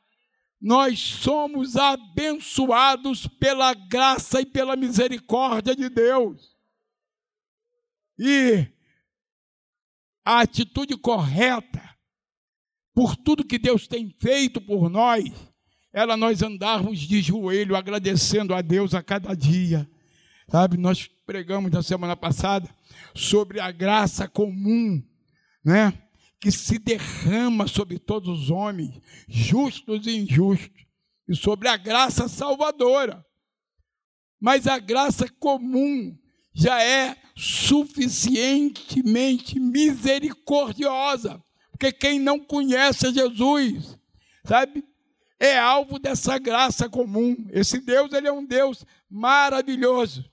[0.60, 6.54] Nós somos abençoados pela graça e pela misericórdia de Deus.
[8.18, 8.66] E
[10.24, 11.89] a atitude correta,
[12.94, 15.24] por tudo que Deus tem feito por nós,
[15.92, 19.88] ela nós andarmos de joelho agradecendo a Deus a cada dia
[20.50, 22.68] Sabe, nós pregamos na semana passada
[23.14, 25.00] sobre a graça comum,
[25.64, 25.96] né?
[26.40, 30.85] Que se derrama sobre todos os homens, justos e injustos,
[31.29, 33.24] e sobre a graça salvadora.
[34.40, 36.18] Mas a graça comum
[36.53, 41.40] já é suficientemente misericordiosa,
[41.80, 43.98] porque quem não conhece Jesus,
[44.44, 44.84] sabe,
[45.38, 47.34] é alvo dessa graça comum.
[47.48, 50.30] Esse Deus, ele é um Deus maravilhoso.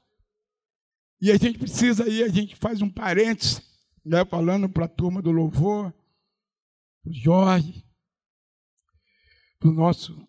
[1.21, 3.61] E a gente precisa aí, a gente faz um parênteses,
[4.03, 5.93] né, falando para a turma do louvor,
[7.01, 7.85] para o Jorge,
[9.57, 10.27] para o nosso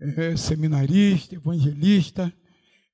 [0.00, 2.36] é, seminarista, evangelista,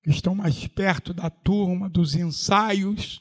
[0.03, 3.19] que estão mais perto da turma, dos ensaios,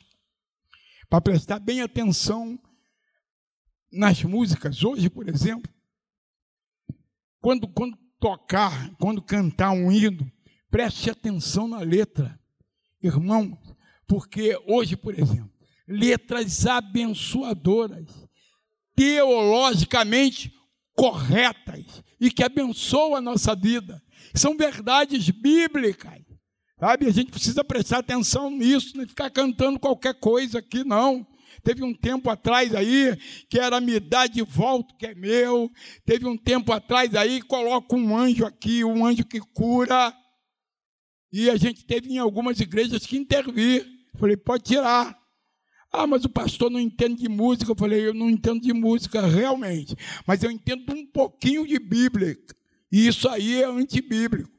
[1.10, 2.60] para prestar bem atenção
[3.91, 4.84] nas músicas.
[4.84, 5.71] Hoje, por exemplo,
[7.41, 10.32] quando, quando tocar, quando cantar um hino,
[10.69, 12.39] preste atenção na letra,
[13.01, 13.58] irmão,
[14.08, 15.51] porque hoje, por exemplo,
[15.88, 18.27] letras abençoadoras,
[18.95, 20.54] teologicamente
[20.93, 24.01] corretas e que abençoam a nossa vida,
[24.34, 26.21] são verdades bíblicas.
[26.80, 31.27] Sabe, a gente precisa prestar atenção nisso, não ficar cantando qualquer coisa aqui, não.
[31.63, 33.15] Teve um tempo atrás aí
[33.49, 35.71] que era me dá de volta que é meu.
[36.05, 40.13] Teve um tempo atrás aí, coloca um anjo aqui, um anjo que cura.
[41.31, 43.87] E a gente teve em algumas igrejas que intervir.
[44.17, 45.17] Falei, pode tirar.
[45.91, 47.71] Ah, mas o pastor não entende de música.
[47.71, 52.37] Eu falei, eu não entendo de música realmente, mas eu entendo um pouquinho de Bíblia.
[52.91, 54.49] E isso aí é antibíblico.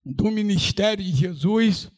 [0.04, 1.88] do ministério de Jesus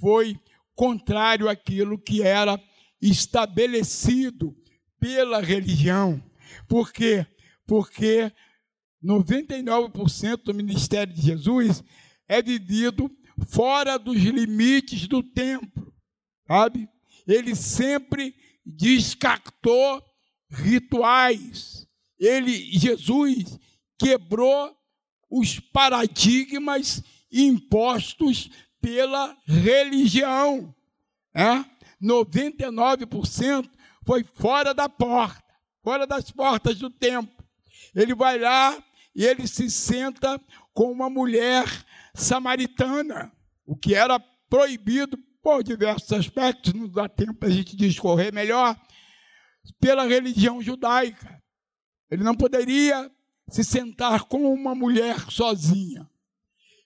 [0.00, 0.40] foi
[0.74, 2.58] contrário àquilo que era
[3.00, 4.56] estabelecido
[4.98, 6.22] pela religião.
[6.68, 7.26] Por quê?
[7.66, 8.32] Porque
[9.04, 11.82] 99% do ministério de Jesus
[12.28, 13.10] é vivido
[13.48, 15.92] fora dos limites do templo,
[16.46, 16.88] sabe?
[17.26, 20.02] Ele sempre descartou
[20.48, 21.86] rituais.
[22.18, 23.58] Ele, Jesus,
[23.98, 24.74] quebrou
[25.30, 30.74] os paradigmas impostos pela religião.
[31.34, 31.64] É?
[32.02, 33.70] 99%
[34.04, 35.42] foi fora da porta,
[35.82, 37.44] fora das portas do templo.
[37.94, 38.82] Ele vai lá
[39.14, 40.40] e ele se senta
[40.74, 41.64] com uma mulher
[42.14, 43.32] samaritana,
[43.64, 48.78] o que era proibido por diversos aspectos, não dá tempo para a gente discorrer melhor,
[49.80, 51.42] pela religião judaica.
[52.10, 53.10] Ele não poderia
[53.48, 56.08] se sentar com uma mulher sozinha.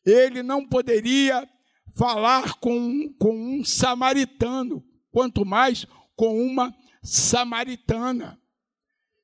[0.05, 1.49] Ele não poderia
[1.97, 8.39] falar com, com um samaritano, quanto mais com uma samaritana.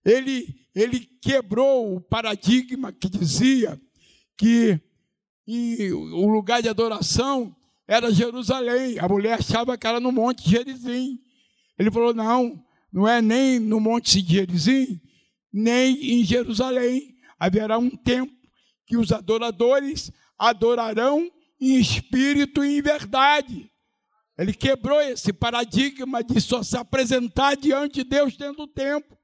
[0.05, 3.81] Ele, ele quebrou o paradigma que dizia
[4.37, 4.81] que
[5.47, 7.55] o lugar de adoração
[7.87, 8.99] era Jerusalém.
[8.99, 11.19] A mulher achava que era no Monte Gerizim.
[11.79, 15.01] Ele falou: não, não é nem no Monte Gerizim,
[15.53, 17.15] nem em Jerusalém.
[17.39, 18.33] Haverá um tempo
[18.87, 23.71] que os adoradores adorarão em espírito e em verdade.
[24.39, 29.17] Ele quebrou esse paradigma de só se apresentar diante de Deus dentro do tempo.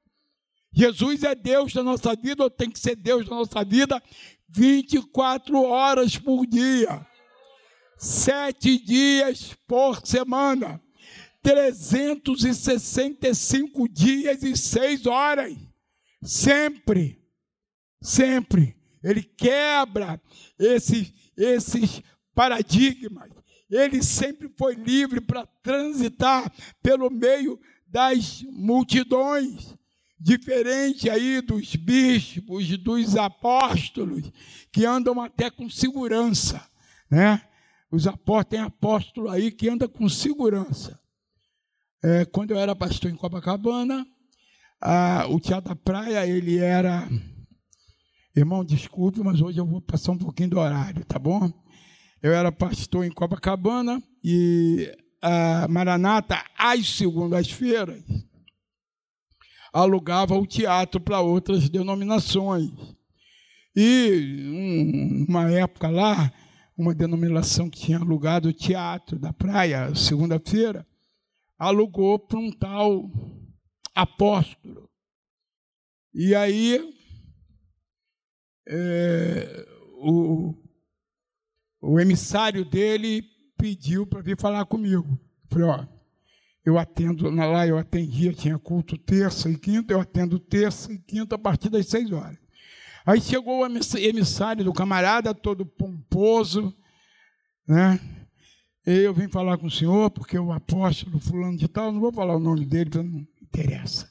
[0.73, 4.01] Jesus é Deus da nossa vida, ou tem que ser Deus da nossa vida
[4.49, 7.05] 24 horas por dia,
[7.97, 10.81] sete dias por semana,
[11.41, 15.57] 365 dias e seis horas,
[16.23, 17.19] sempre,
[18.01, 18.77] sempre.
[19.03, 20.21] Ele quebra
[20.57, 22.01] esses, esses
[22.33, 23.32] paradigmas
[23.75, 29.75] ele sempre foi livre para transitar pelo meio das multidões,
[30.19, 34.31] diferente aí dos bispos, dos apóstolos,
[34.71, 36.65] que andam até com segurança,
[37.09, 37.41] né?
[37.91, 40.99] Os apóstolos, tem apóstolo aí que anda com segurança.
[42.03, 44.05] É, quando eu era pastor em Copacabana,
[44.81, 47.07] a, o Teatro da Praia, ele era...
[48.35, 51.51] Irmão, desculpe, mas hoje eu vou passar um pouquinho do horário, tá bom?
[52.23, 54.89] Eu era pastor em Copacabana e
[55.21, 58.01] a Maranata, às segundas-feiras,
[59.73, 62.71] alugava o teatro para outras denominações.
[63.75, 66.31] E uma época lá,
[66.77, 70.87] uma denominação que tinha alugado o teatro da praia, segunda-feira,
[71.59, 73.11] alugou para um tal
[73.93, 74.89] apóstolo.
[76.13, 76.79] E aí,
[78.65, 79.65] é,
[79.97, 80.62] o,
[81.83, 83.23] o emissário dele
[83.57, 85.19] pediu para vir falar comigo.
[85.49, 85.85] Falei, ó,
[86.65, 91.35] eu atendo lá, eu atendia, tinha culto terça e quinta, eu atendo terça e quinta
[91.35, 92.37] a partir das seis horas.
[93.05, 96.73] Aí chegou o emissário do camarada, todo pomposo,
[97.67, 97.99] né?
[98.85, 102.35] Eu vim falar com o senhor, porque o apóstolo fulano de tal, não vou falar
[102.35, 104.09] o nome dele, porque não interessa.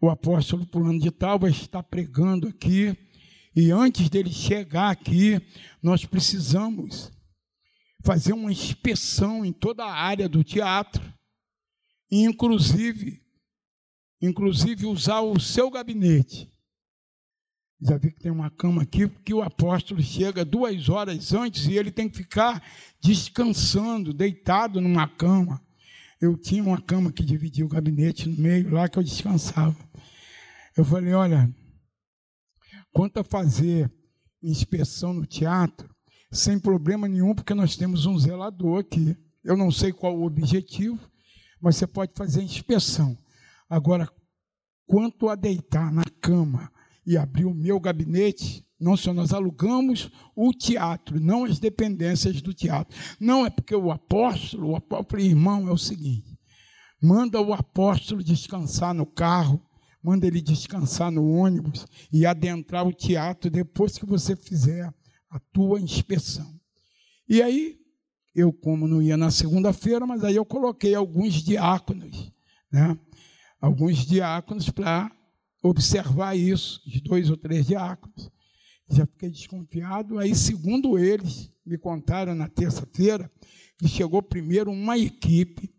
[0.00, 2.96] O apóstolo fulano de tal vai estar pregando aqui
[3.54, 5.40] e antes dele chegar aqui,
[5.82, 7.10] nós precisamos
[8.04, 11.02] fazer uma inspeção em toda a área do teatro,
[12.10, 13.22] e inclusive,
[14.20, 16.50] inclusive usar o seu gabinete.
[17.80, 21.76] Já vi que tem uma cama aqui, que o apóstolo chega duas horas antes e
[21.76, 22.62] ele tem que ficar
[23.02, 25.60] descansando, deitado numa cama.
[26.20, 29.76] Eu tinha uma cama que dividia o gabinete no meio, lá que eu descansava.
[30.76, 31.52] Eu falei: olha,
[32.92, 33.90] quanto a fazer
[34.42, 35.88] inspeção no teatro,
[36.30, 39.16] sem problema nenhum, porque nós temos um zelador aqui.
[39.44, 40.98] Eu não sei qual o objetivo,
[41.60, 43.16] mas você pode fazer inspeção.
[43.68, 44.08] Agora,
[44.86, 46.70] quanto a deitar na cama
[47.06, 52.52] e abrir o meu gabinete, não só nós alugamos o teatro, não as dependências do
[52.52, 52.98] teatro.
[53.20, 56.36] Não é porque o apóstolo, o apóstolo irmão, é o seguinte:
[57.00, 59.62] manda o apóstolo descansar no carro,
[60.02, 64.92] manda ele descansar no ônibus e adentrar o teatro depois que você fizer
[65.30, 66.58] a tua inspeção.
[67.28, 67.78] E aí,
[68.34, 72.32] eu, como não ia na segunda-feira, mas aí eu coloquei alguns diáconos,
[72.70, 72.98] né?
[73.60, 75.10] Alguns diáconos para
[75.62, 78.30] observar isso, de dois ou três diáconos.
[78.90, 80.18] Já fiquei desconfiado.
[80.18, 83.30] Aí, segundo eles, me contaram na terça-feira,
[83.78, 85.72] que chegou primeiro uma equipe,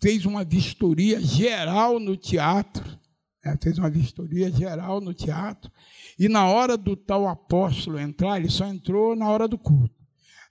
[0.00, 2.98] fez uma vistoria geral no teatro,
[3.44, 3.58] né?
[3.62, 5.70] fez uma vistoria geral no teatro,
[6.18, 10.00] e na hora do tal apóstolo entrar, ele só entrou na hora do culto.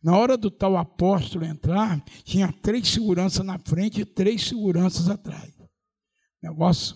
[0.01, 5.53] Na hora do tal apóstolo entrar, tinha três seguranças na frente e três seguranças atrás.
[6.41, 6.95] Negócio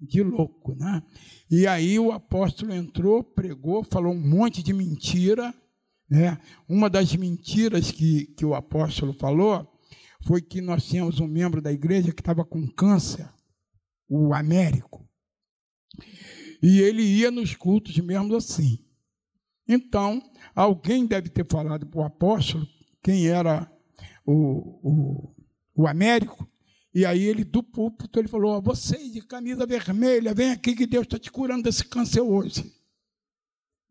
[0.00, 1.02] de louco, né?
[1.50, 5.54] E aí o apóstolo entrou, pregou, falou um monte de mentira,
[6.08, 6.38] né?
[6.68, 9.70] Uma das mentiras que, que o apóstolo falou
[10.22, 13.28] foi que nós tínhamos um membro da igreja que estava com câncer,
[14.08, 15.08] o Américo.
[16.62, 18.78] E ele ia nos cultos mesmo assim.
[19.68, 20.22] Então,
[20.54, 22.66] alguém deve ter falado para o apóstolo
[23.02, 23.70] quem era
[24.26, 24.32] o,
[24.82, 25.34] o,
[25.74, 26.48] o Américo,
[26.94, 31.04] e aí ele, do púlpito, ele falou: Você de camisa vermelha, vem aqui que Deus
[31.04, 32.72] está te curando desse câncer hoje.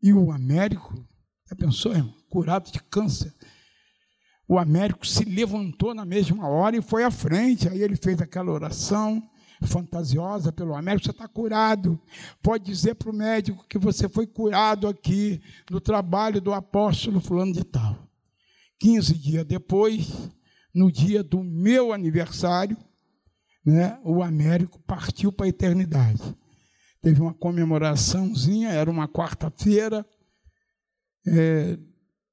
[0.02, 1.06] E o Américo,
[1.48, 2.14] já pensou, irmão?
[2.30, 3.32] Curado de câncer.
[4.48, 7.68] O Américo se levantou na mesma hora e foi à frente.
[7.68, 9.22] Aí ele fez aquela oração
[9.62, 12.00] fantasiosa pelo Américo, você está curado.
[12.42, 15.40] Pode dizer para o médico que você foi curado aqui
[15.70, 18.08] no trabalho do apóstolo fulano de tal.
[18.80, 20.30] 15 dias depois,
[20.74, 22.76] no dia do meu aniversário,
[23.64, 26.22] né, o Américo partiu para a eternidade.
[27.00, 30.06] Teve uma comemoraçãozinha, era uma quarta-feira.
[31.26, 31.78] É,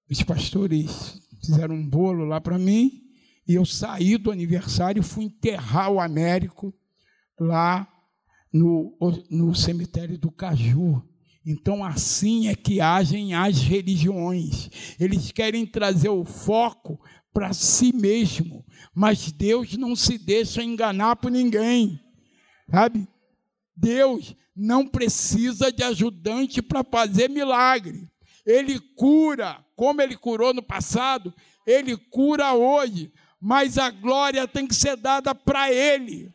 [0.09, 3.01] os pastores fizeram um bolo lá para mim,
[3.47, 6.74] e eu saí do aniversário e fui enterrar o Américo
[7.42, 7.88] lá
[8.54, 8.96] no,
[9.30, 11.04] no cemitério do Caju.
[11.44, 14.70] Então, assim é que agem as religiões.
[15.00, 17.02] Eles querem trazer o foco
[17.34, 18.64] para si mesmo,
[18.94, 22.00] mas Deus não se deixa enganar por ninguém,
[22.70, 23.08] sabe?
[23.76, 28.08] Deus não precisa de ajudante para fazer milagre.
[28.46, 31.34] Ele cura, como ele curou no passado,
[31.66, 36.32] ele cura hoje, mas a glória tem que ser dada para ele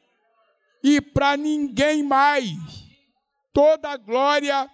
[0.87, 2.55] e para ninguém mais.
[3.53, 4.71] Toda a glória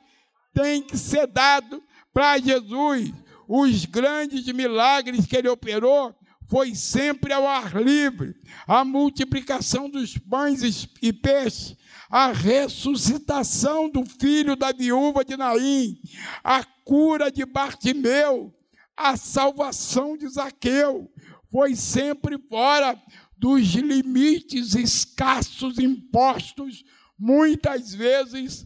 [0.53, 1.83] tem que ser dado
[2.13, 3.11] para Jesus.
[3.49, 6.15] Os grandes milagres que ele operou
[6.51, 8.35] foi sempre ao ar livre.
[8.67, 11.75] A multiplicação dos pães e peixes,
[12.11, 15.99] a ressuscitação do filho da viúva de Naim,
[16.45, 18.55] a cura de Bartimeu,
[18.95, 21.11] a salvação de Zaqueu,
[21.51, 23.01] foi sempre fora
[23.43, 26.85] dos limites escassos impostos,
[27.19, 28.65] muitas vezes,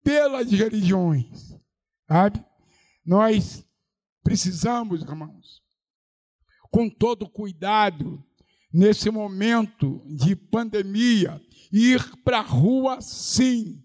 [0.00, 1.52] pelas religiões.
[2.06, 2.44] Sabe?
[3.04, 3.66] Nós
[4.22, 5.60] precisamos, irmãos,
[6.70, 8.24] com todo cuidado,
[8.72, 11.42] nesse momento de pandemia,
[11.72, 13.82] ir para a rua sim.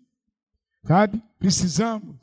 [0.86, 1.19] Sabe?
[1.39, 2.15] Precisamos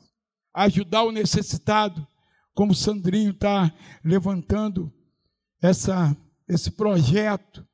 [0.54, 2.06] ajudar o necessitado,
[2.54, 3.74] como o Sandrinho está
[4.04, 4.92] levantando
[5.60, 7.67] essa, esse projeto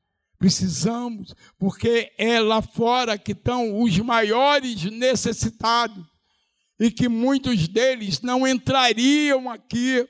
[0.45, 6.05] Precisamos, porque é lá fora que estão os maiores necessitados
[6.79, 10.07] e que muitos deles não entrariam aqui.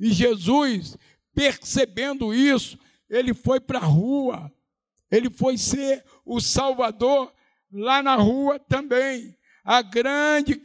[0.00, 0.96] E Jesus,
[1.32, 2.76] percebendo isso,
[3.08, 4.52] ele foi para a rua,
[5.08, 7.32] ele foi ser o Salvador
[7.70, 9.38] lá na rua também.
[9.62, 10.56] A grande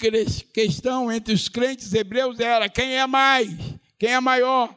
[0.52, 3.56] questão entre os crentes hebreus era quem é mais,
[4.00, 4.76] quem é maior,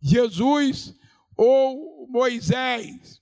[0.00, 0.96] Jesus
[1.36, 3.21] ou Moisés.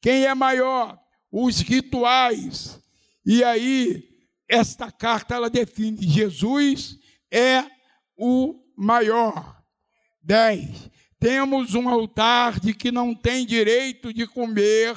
[0.00, 0.98] Quem é maior?
[1.30, 2.80] Os rituais.
[3.24, 4.04] E aí,
[4.48, 6.98] esta carta ela define: Jesus
[7.30, 7.64] é
[8.16, 9.56] o maior.
[10.22, 10.90] 10.
[11.18, 14.96] Temos um altar de que não tem direito de comer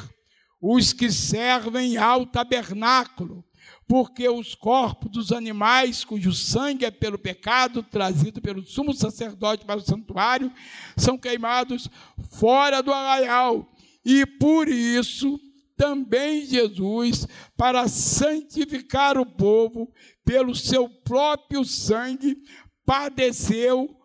[0.62, 3.46] os que servem ao tabernáculo,
[3.88, 9.80] porque os corpos dos animais cujo sangue é pelo pecado trazido pelo sumo sacerdote para
[9.80, 10.52] o santuário
[10.98, 11.88] são queimados
[12.32, 13.68] fora do arraial.
[14.04, 15.40] E por isso
[15.76, 17.26] também Jesus,
[17.56, 19.94] para santificar o povo
[20.26, 22.38] pelo seu próprio sangue,
[22.86, 23.98] padeceu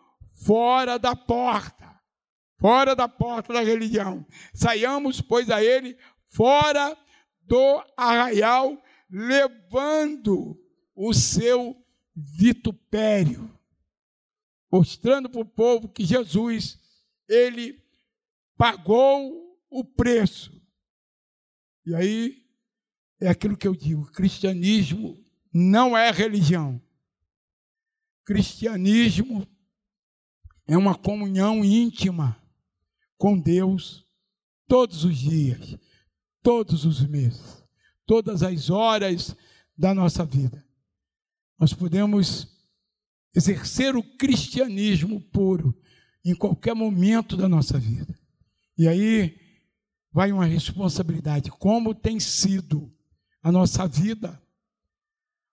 [0.44, 2.00] fora da porta,
[2.60, 4.24] fora da porta da religião.
[4.52, 6.96] Saiamos, pois, a ele fora
[7.42, 8.80] do arraial
[9.10, 10.56] levando
[10.94, 11.76] o seu
[12.14, 13.50] vitupério,
[14.70, 16.78] mostrando para o povo que Jesus,
[17.28, 17.82] ele
[18.56, 19.43] pagou
[19.78, 20.52] o preço.
[21.86, 22.46] E aí
[23.20, 25.22] é aquilo que eu digo: cristianismo
[25.52, 26.80] não é religião.
[28.24, 29.46] Cristianismo
[30.66, 32.40] é uma comunhão íntima
[33.18, 34.06] com Deus
[34.66, 35.78] todos os dias,
[36.42, 37.64] todos os meses
[38.06, 39.36] todas as horas
[39.76, 40.64] da nossa vida.
[41.58, 42.48] Nós podemos
[43.34, 45.76] exercer o cristianismo puro
[46.24, 48.18] em qualquer momento da nossa vida.
[48.78, 49.38] E aí
[50.14, 52.88] vai uma responsabilidade, como tem sido
[53.42, 54.40] a nossa vida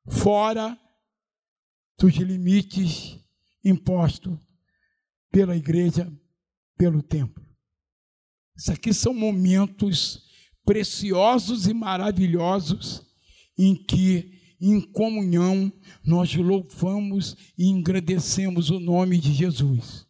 [0.07, 0.79] fora
[1.97, 3.19] dos limites
[3.65, 4.37] impostos
[5.31, 6.13] pela igreja,
[6.77, 7.43] pelo templo.
[8.55, 10.29] Isso aqui são momentos
[10.63, 13.03] preciosos e maravilhosos
[13.57, 15.73] em que, em comunhão,
[16.05, 20.05] nós louvamos e engrandecemos o nome de Jesus.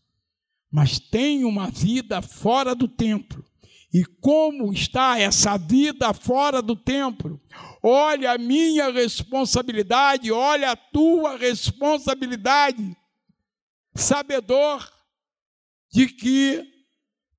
[0.69, 3.45] Mas tem uma vida fora do templo.
[3.93, 7.41] E como está essa vida fora do templo?
[7.83, 12.95] Olha a minha responsabilidade, olha a tua responsabilidade,
[13.93, 14.89] sabedor
[15.91, 16.65] de que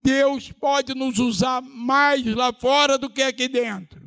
[0.03, 4.03] Deus pode nos usar mais lá fora do que aqui dentro.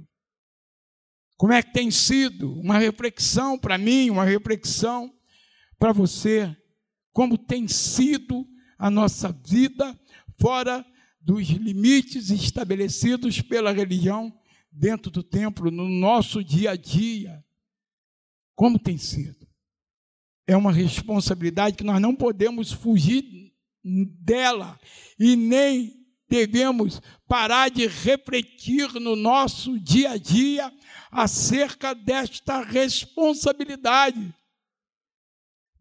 [1.37, 5.11] Como é que tem sido uma reflexão para mim, uma reflexão
[5.79, 6.55] para você?
[7.11, 8.45] Como tem sido
[8.77, 9.99] a nossa vida
[10.39, 10.85] fora
[11.25, 14.31] dos limites estabelecidos pela religião
[14.71, 17.43] dentro do templo, no nosso dia a dia?
[18.53, 19.47] Como tem sido?
[20.45, 23.51] É uma responsabilidade que nós não podemos fugir
[23.83, 24.79] dela
[25.19, 30.71] e nem devemos parar de refletir no nosso dia a dia
[31.09, 34.31] acerca desta responsabilidade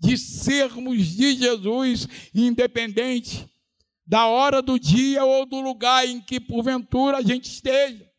[0.01, 3.47] de sermos de Jesus, independente
[4.07, 8.11] da hora do dia ou do lugar em que porventura a gente esteja.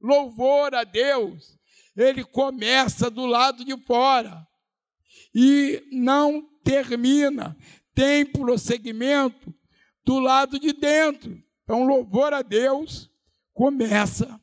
[0.00, 1.58] Louvor a Deus,
[1.96, 4.46] ele começa do lado de fora
[5.34, 7.56] e não termina
[7.96, 9.52] tem prosseguimento
[10.04, 11.42] do lado de dentro.
[11.64, 13.10] Então, louvor a Deus
[13.54, 14.38] começa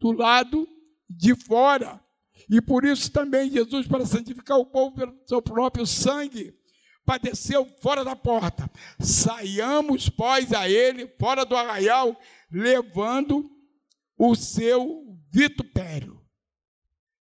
[0.00, 0.68] do lado
[1.08, 2.04] de fora.
[2.50, 6.52] E por isso também Jesus, para santificar o povo pelo seu próprio sangue,
[7.04, 8.70] padeceu fora da porta.
[8.98, 12.18] Saiamos, pois, a ele, fora do arraial,
[12.50, 13.50] levando
[14.16, 16.20] o seu vitupério.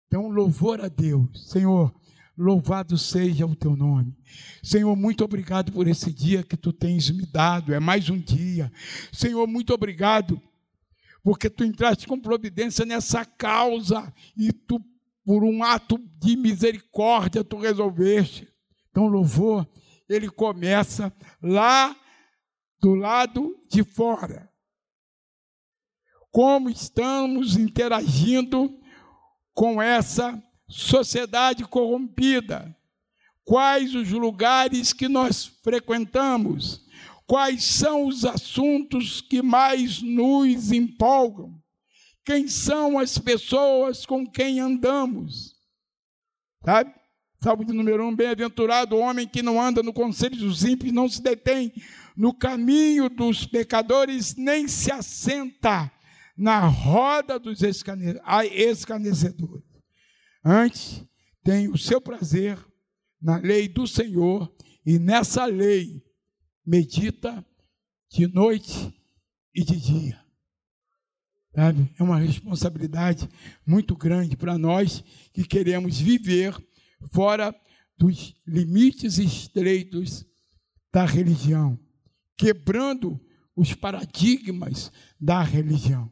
[0.08, 1.50] Então, louvor a Deus.
[1.50, 1.94] Senhor,
[2.40, 4.16] Louvado seja o teu nome.
[4.64, 7.74] Senhor, muito obrigado por esse dia que tu tens me dado.
[7.74, 8.72] É mais um dia.
[9.12, 10.42] Senhor, muito obrigado,
[11.22, 14.80] porque tu entraste com providência nessa causa e tu,
[15.26, 18.48] por um ato de misericórdia, tu resolveste.
[18.90, 19.68] Então, louvor,
[20.08, 21.96] ele começa lá
[22.80, 24.50] do lado de fora.
[26.32, 28.80] Como estamos interagindo
[29.54, 32.76] com essa sociedade corrompida,
[33.44, 36.86] quais os lugares que nós frequentamos,
[37.26, 41.60] quais são os assuntos que mais nos empolgam,
[42.24, 45.56] quem são as pessoas com quem andamos.
[46.64, 46.94] Sabe?
[47.42, 51.08] Salmo de número um, bem-aventurado o homem que não anda no conselho dos ímpios, não
[51.08, 51.72] se detém
[52.16, 55.90] no caminho dos pecadores, nem se assenta
[56.36, 59.64] na roda dos escarnecedores.
[60.44, 61.02] Antes,
[61.42, 62.60] tem o seu prazer
[63.22, 64.54] na lei do Senhor
[64.86, 66.04] e nessa lei
[66.66, 67.46] medita
[68.12, 68.94] de noite
[69.56, 70.20] e de dia.
[71.98, 73.30] É uma responsabilidade
[73.66, 75.02] muito grande para nós
[75.34, 76.54] que queremos viver
[77.12, 77.56] fora
[77.97, 80.26] dos limites estreitos
[80.91, 81.80] da religião,
[82.38, 83.20] quebrando
[83.56, 86.12] os paradigmas da religião.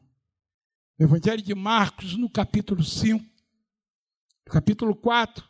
[1.00, 3.24] O Evangelho de Marcos, no capítulo 5,
[4.46, 5.48] capítulo 4,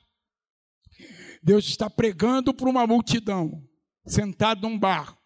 [1.41, 3.65] Deus está pregando para uma multidão,
[4.05, 5.17] sentado num barco.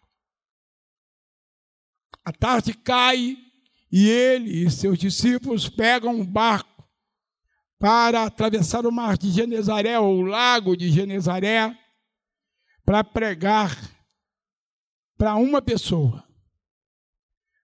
[2.24, 3.36] A tarde cai
[3.90, 6.71] e ele e seus discípulos pegam um barco
[7.82, 11.76] para atravessar o mar de Genezaré, ou o lago de Genezaré,
[12.84, 13.76] para pregar
[15.18, 16.22] para uma pessoa.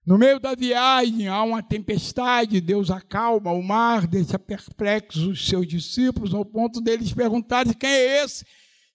[0.05, 5.65] No meio da viagem há uma tempestade, Deus acalma o mar, deixa perplexos os seus
[5.65, 8.45] discípulos, ao ponto deles perguntarem quem é esse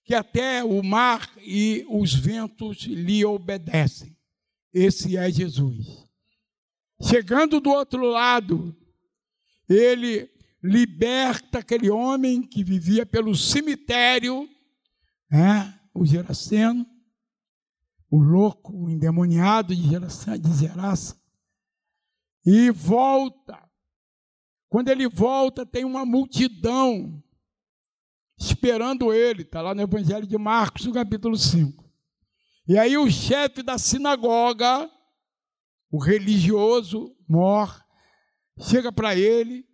[0.03, 4.15] que até o mar e os ventos lhe obedecem.
[4.71, 6.05] Esse é Jesus.
[7.01, 8.77] Chegando do outro lado,
[9.67, 10.34] ele
[10.65, 14.49] liberta aquele homem que vivia pelo cemitério,
[15.29, 16.85] né, o Geraceno,
[18.09, 21.15] o louco, o endemoniado de Geraça, de Geraça,
[22.43, 23.61] e volta.
[24.67, 27.23] Quando ele volta, tem uma multidão
[28.37, 31.85] esperando ele, está lá no Evangelho de Marcos, no capítulo 5.
[32.67, 34.89] E aí o chefe da sinagoga,
[35.91, 37.85] o religioso, mor,
[38.59, 39.65] chega para ele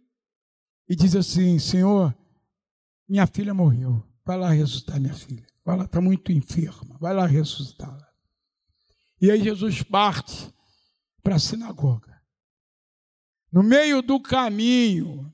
[0.92, 2.14] e diz assim: Senhor,
[3.08, 5.48] minha filha morreu, vai lá ressuscitar minha filha.
[5.64, 8.12] Vai lá, está muito enferma, vai lá ressuscitá-la.
[9.22, 10.54] E aí Jesus parte
[11.24, 12.22] para a sinagoga.
[13.50, 15.34] No meio do caminho,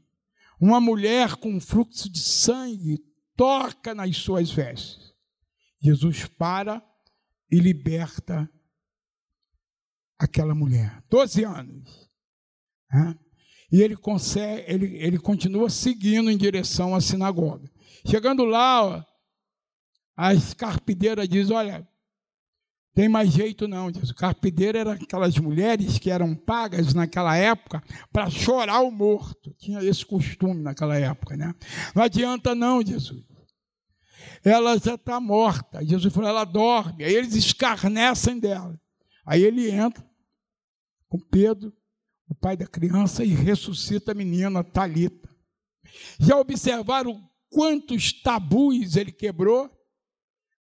[0.62, 3.04] uma mulher com fluxo de sangue
[3.36, 5.12] toca nas suas vestes.
[5.82, 6.86] Jesus para
[7.50, 8.48] e liberta
[10.20, 11.04] aquela mulher.
[11.10, 12.08] Doze anos.
[12.92, 13.18] Né?
[13.72, 17.70] E ele, consegue, ele, ele continua seguindo em direção à sinagoga.
[18.06, 19.04] Chegando lá, ó,
[20.16, 21.86] a escarpideira diz: Olha,
[22.98, 24.10] tem mais jeito não, diz.
[24.10, 29.54] O carpideiro eram aquelas mulheres que eram pagas naquela época para chorar o morto.
[29.60, 31.54] Tinha esse costume naquela época, né?
[31.94, 33.24] Não adianta não, Jesus.
[34.44, 35.86] Ela já está morta.
[35.86, 37.04] Jesus falou, ela dorme.
[37.04, 38.80] Aí eles escarnecem dela.
[39.24, 40.04] Aí ele entra
[41.08, 41.72] com Pedro,
[42.28, 45.30] o pai da criança, e ressuscita a menina Talita.
[46.20, 49.72] Já observaram quantos tabus ele quebrou?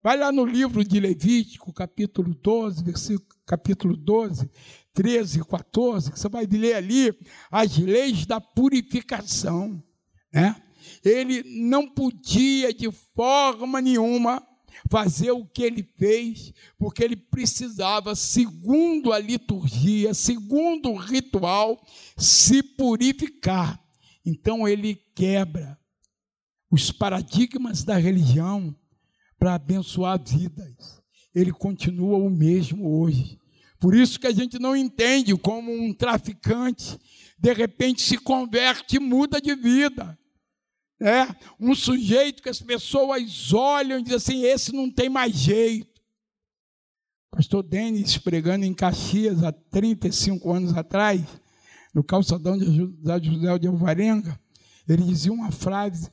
[0.04, 4.52] Vai lá no livro de Levítico, capítulo 12, versículo, capítulo 12,
[4.94, 9.84] 13 e 14, que você vai ler ali as leis da purificação.
[10.32, 10.56] Né?
[11.04, 14.46] Ele não podia de forma nenhuma
[14.90, 21.82] fazer o que ele fez, porque ele precisava, segundo a liturgia, segundo o ritual,
[22.18, 23.80] se purificar.
[24.26, 25.78] Então ele quebra
[26.70, 28.76] os paradigmas da religião
[29.38, 31.02] para abençoar vidas.
[31.34, 33.40] Ele continua o mesmo hoje.
[33.80, 36.98] Por isso que a gente não entende como um traficante
[37.38, 40.18] de repente se converte e muda de vida.
[41.02, 41.28] É
[41.60, 46.02] um sujeito que as pessoas olham e dizem assim: esse não tem mais jeito.
[47.30, 51.22] Pastor Denis, pregando em Caxias há 35 anos atrás,
[51.94, 54.40] no calçadão de José de Alvarenga,
[54.88, 56.10] ele dizia uma frase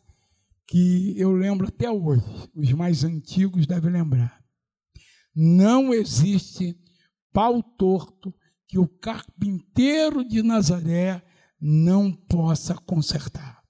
[0.67, 2.25] que eu lembro até hoje,
[2.55, 4.43] os mais antigos devem lembrar.
[5.35, 6.77] Não existe
[7.33, 8.35] pau torto
[8.67, 11.23] que o carpinteiro de Nazaré
[11.61, 13.62] não possa consertar.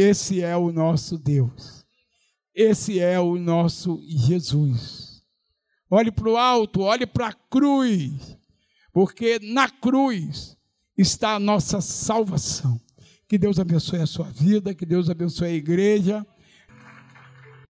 [0.00, 1.84] Esse é o nosso Deus.
[2.54, 5.22] Esse é o nosso Jesus.
[5.90, 8.34] Olhe para o alto, olhe para a cruz,
[8.94, 10.56] porque na cruz
[10.96, 12.80] está a nossa salvação.
[13.28, 16.26] Que Deus abençoe a sua vida, que Deus abençoe a igreja.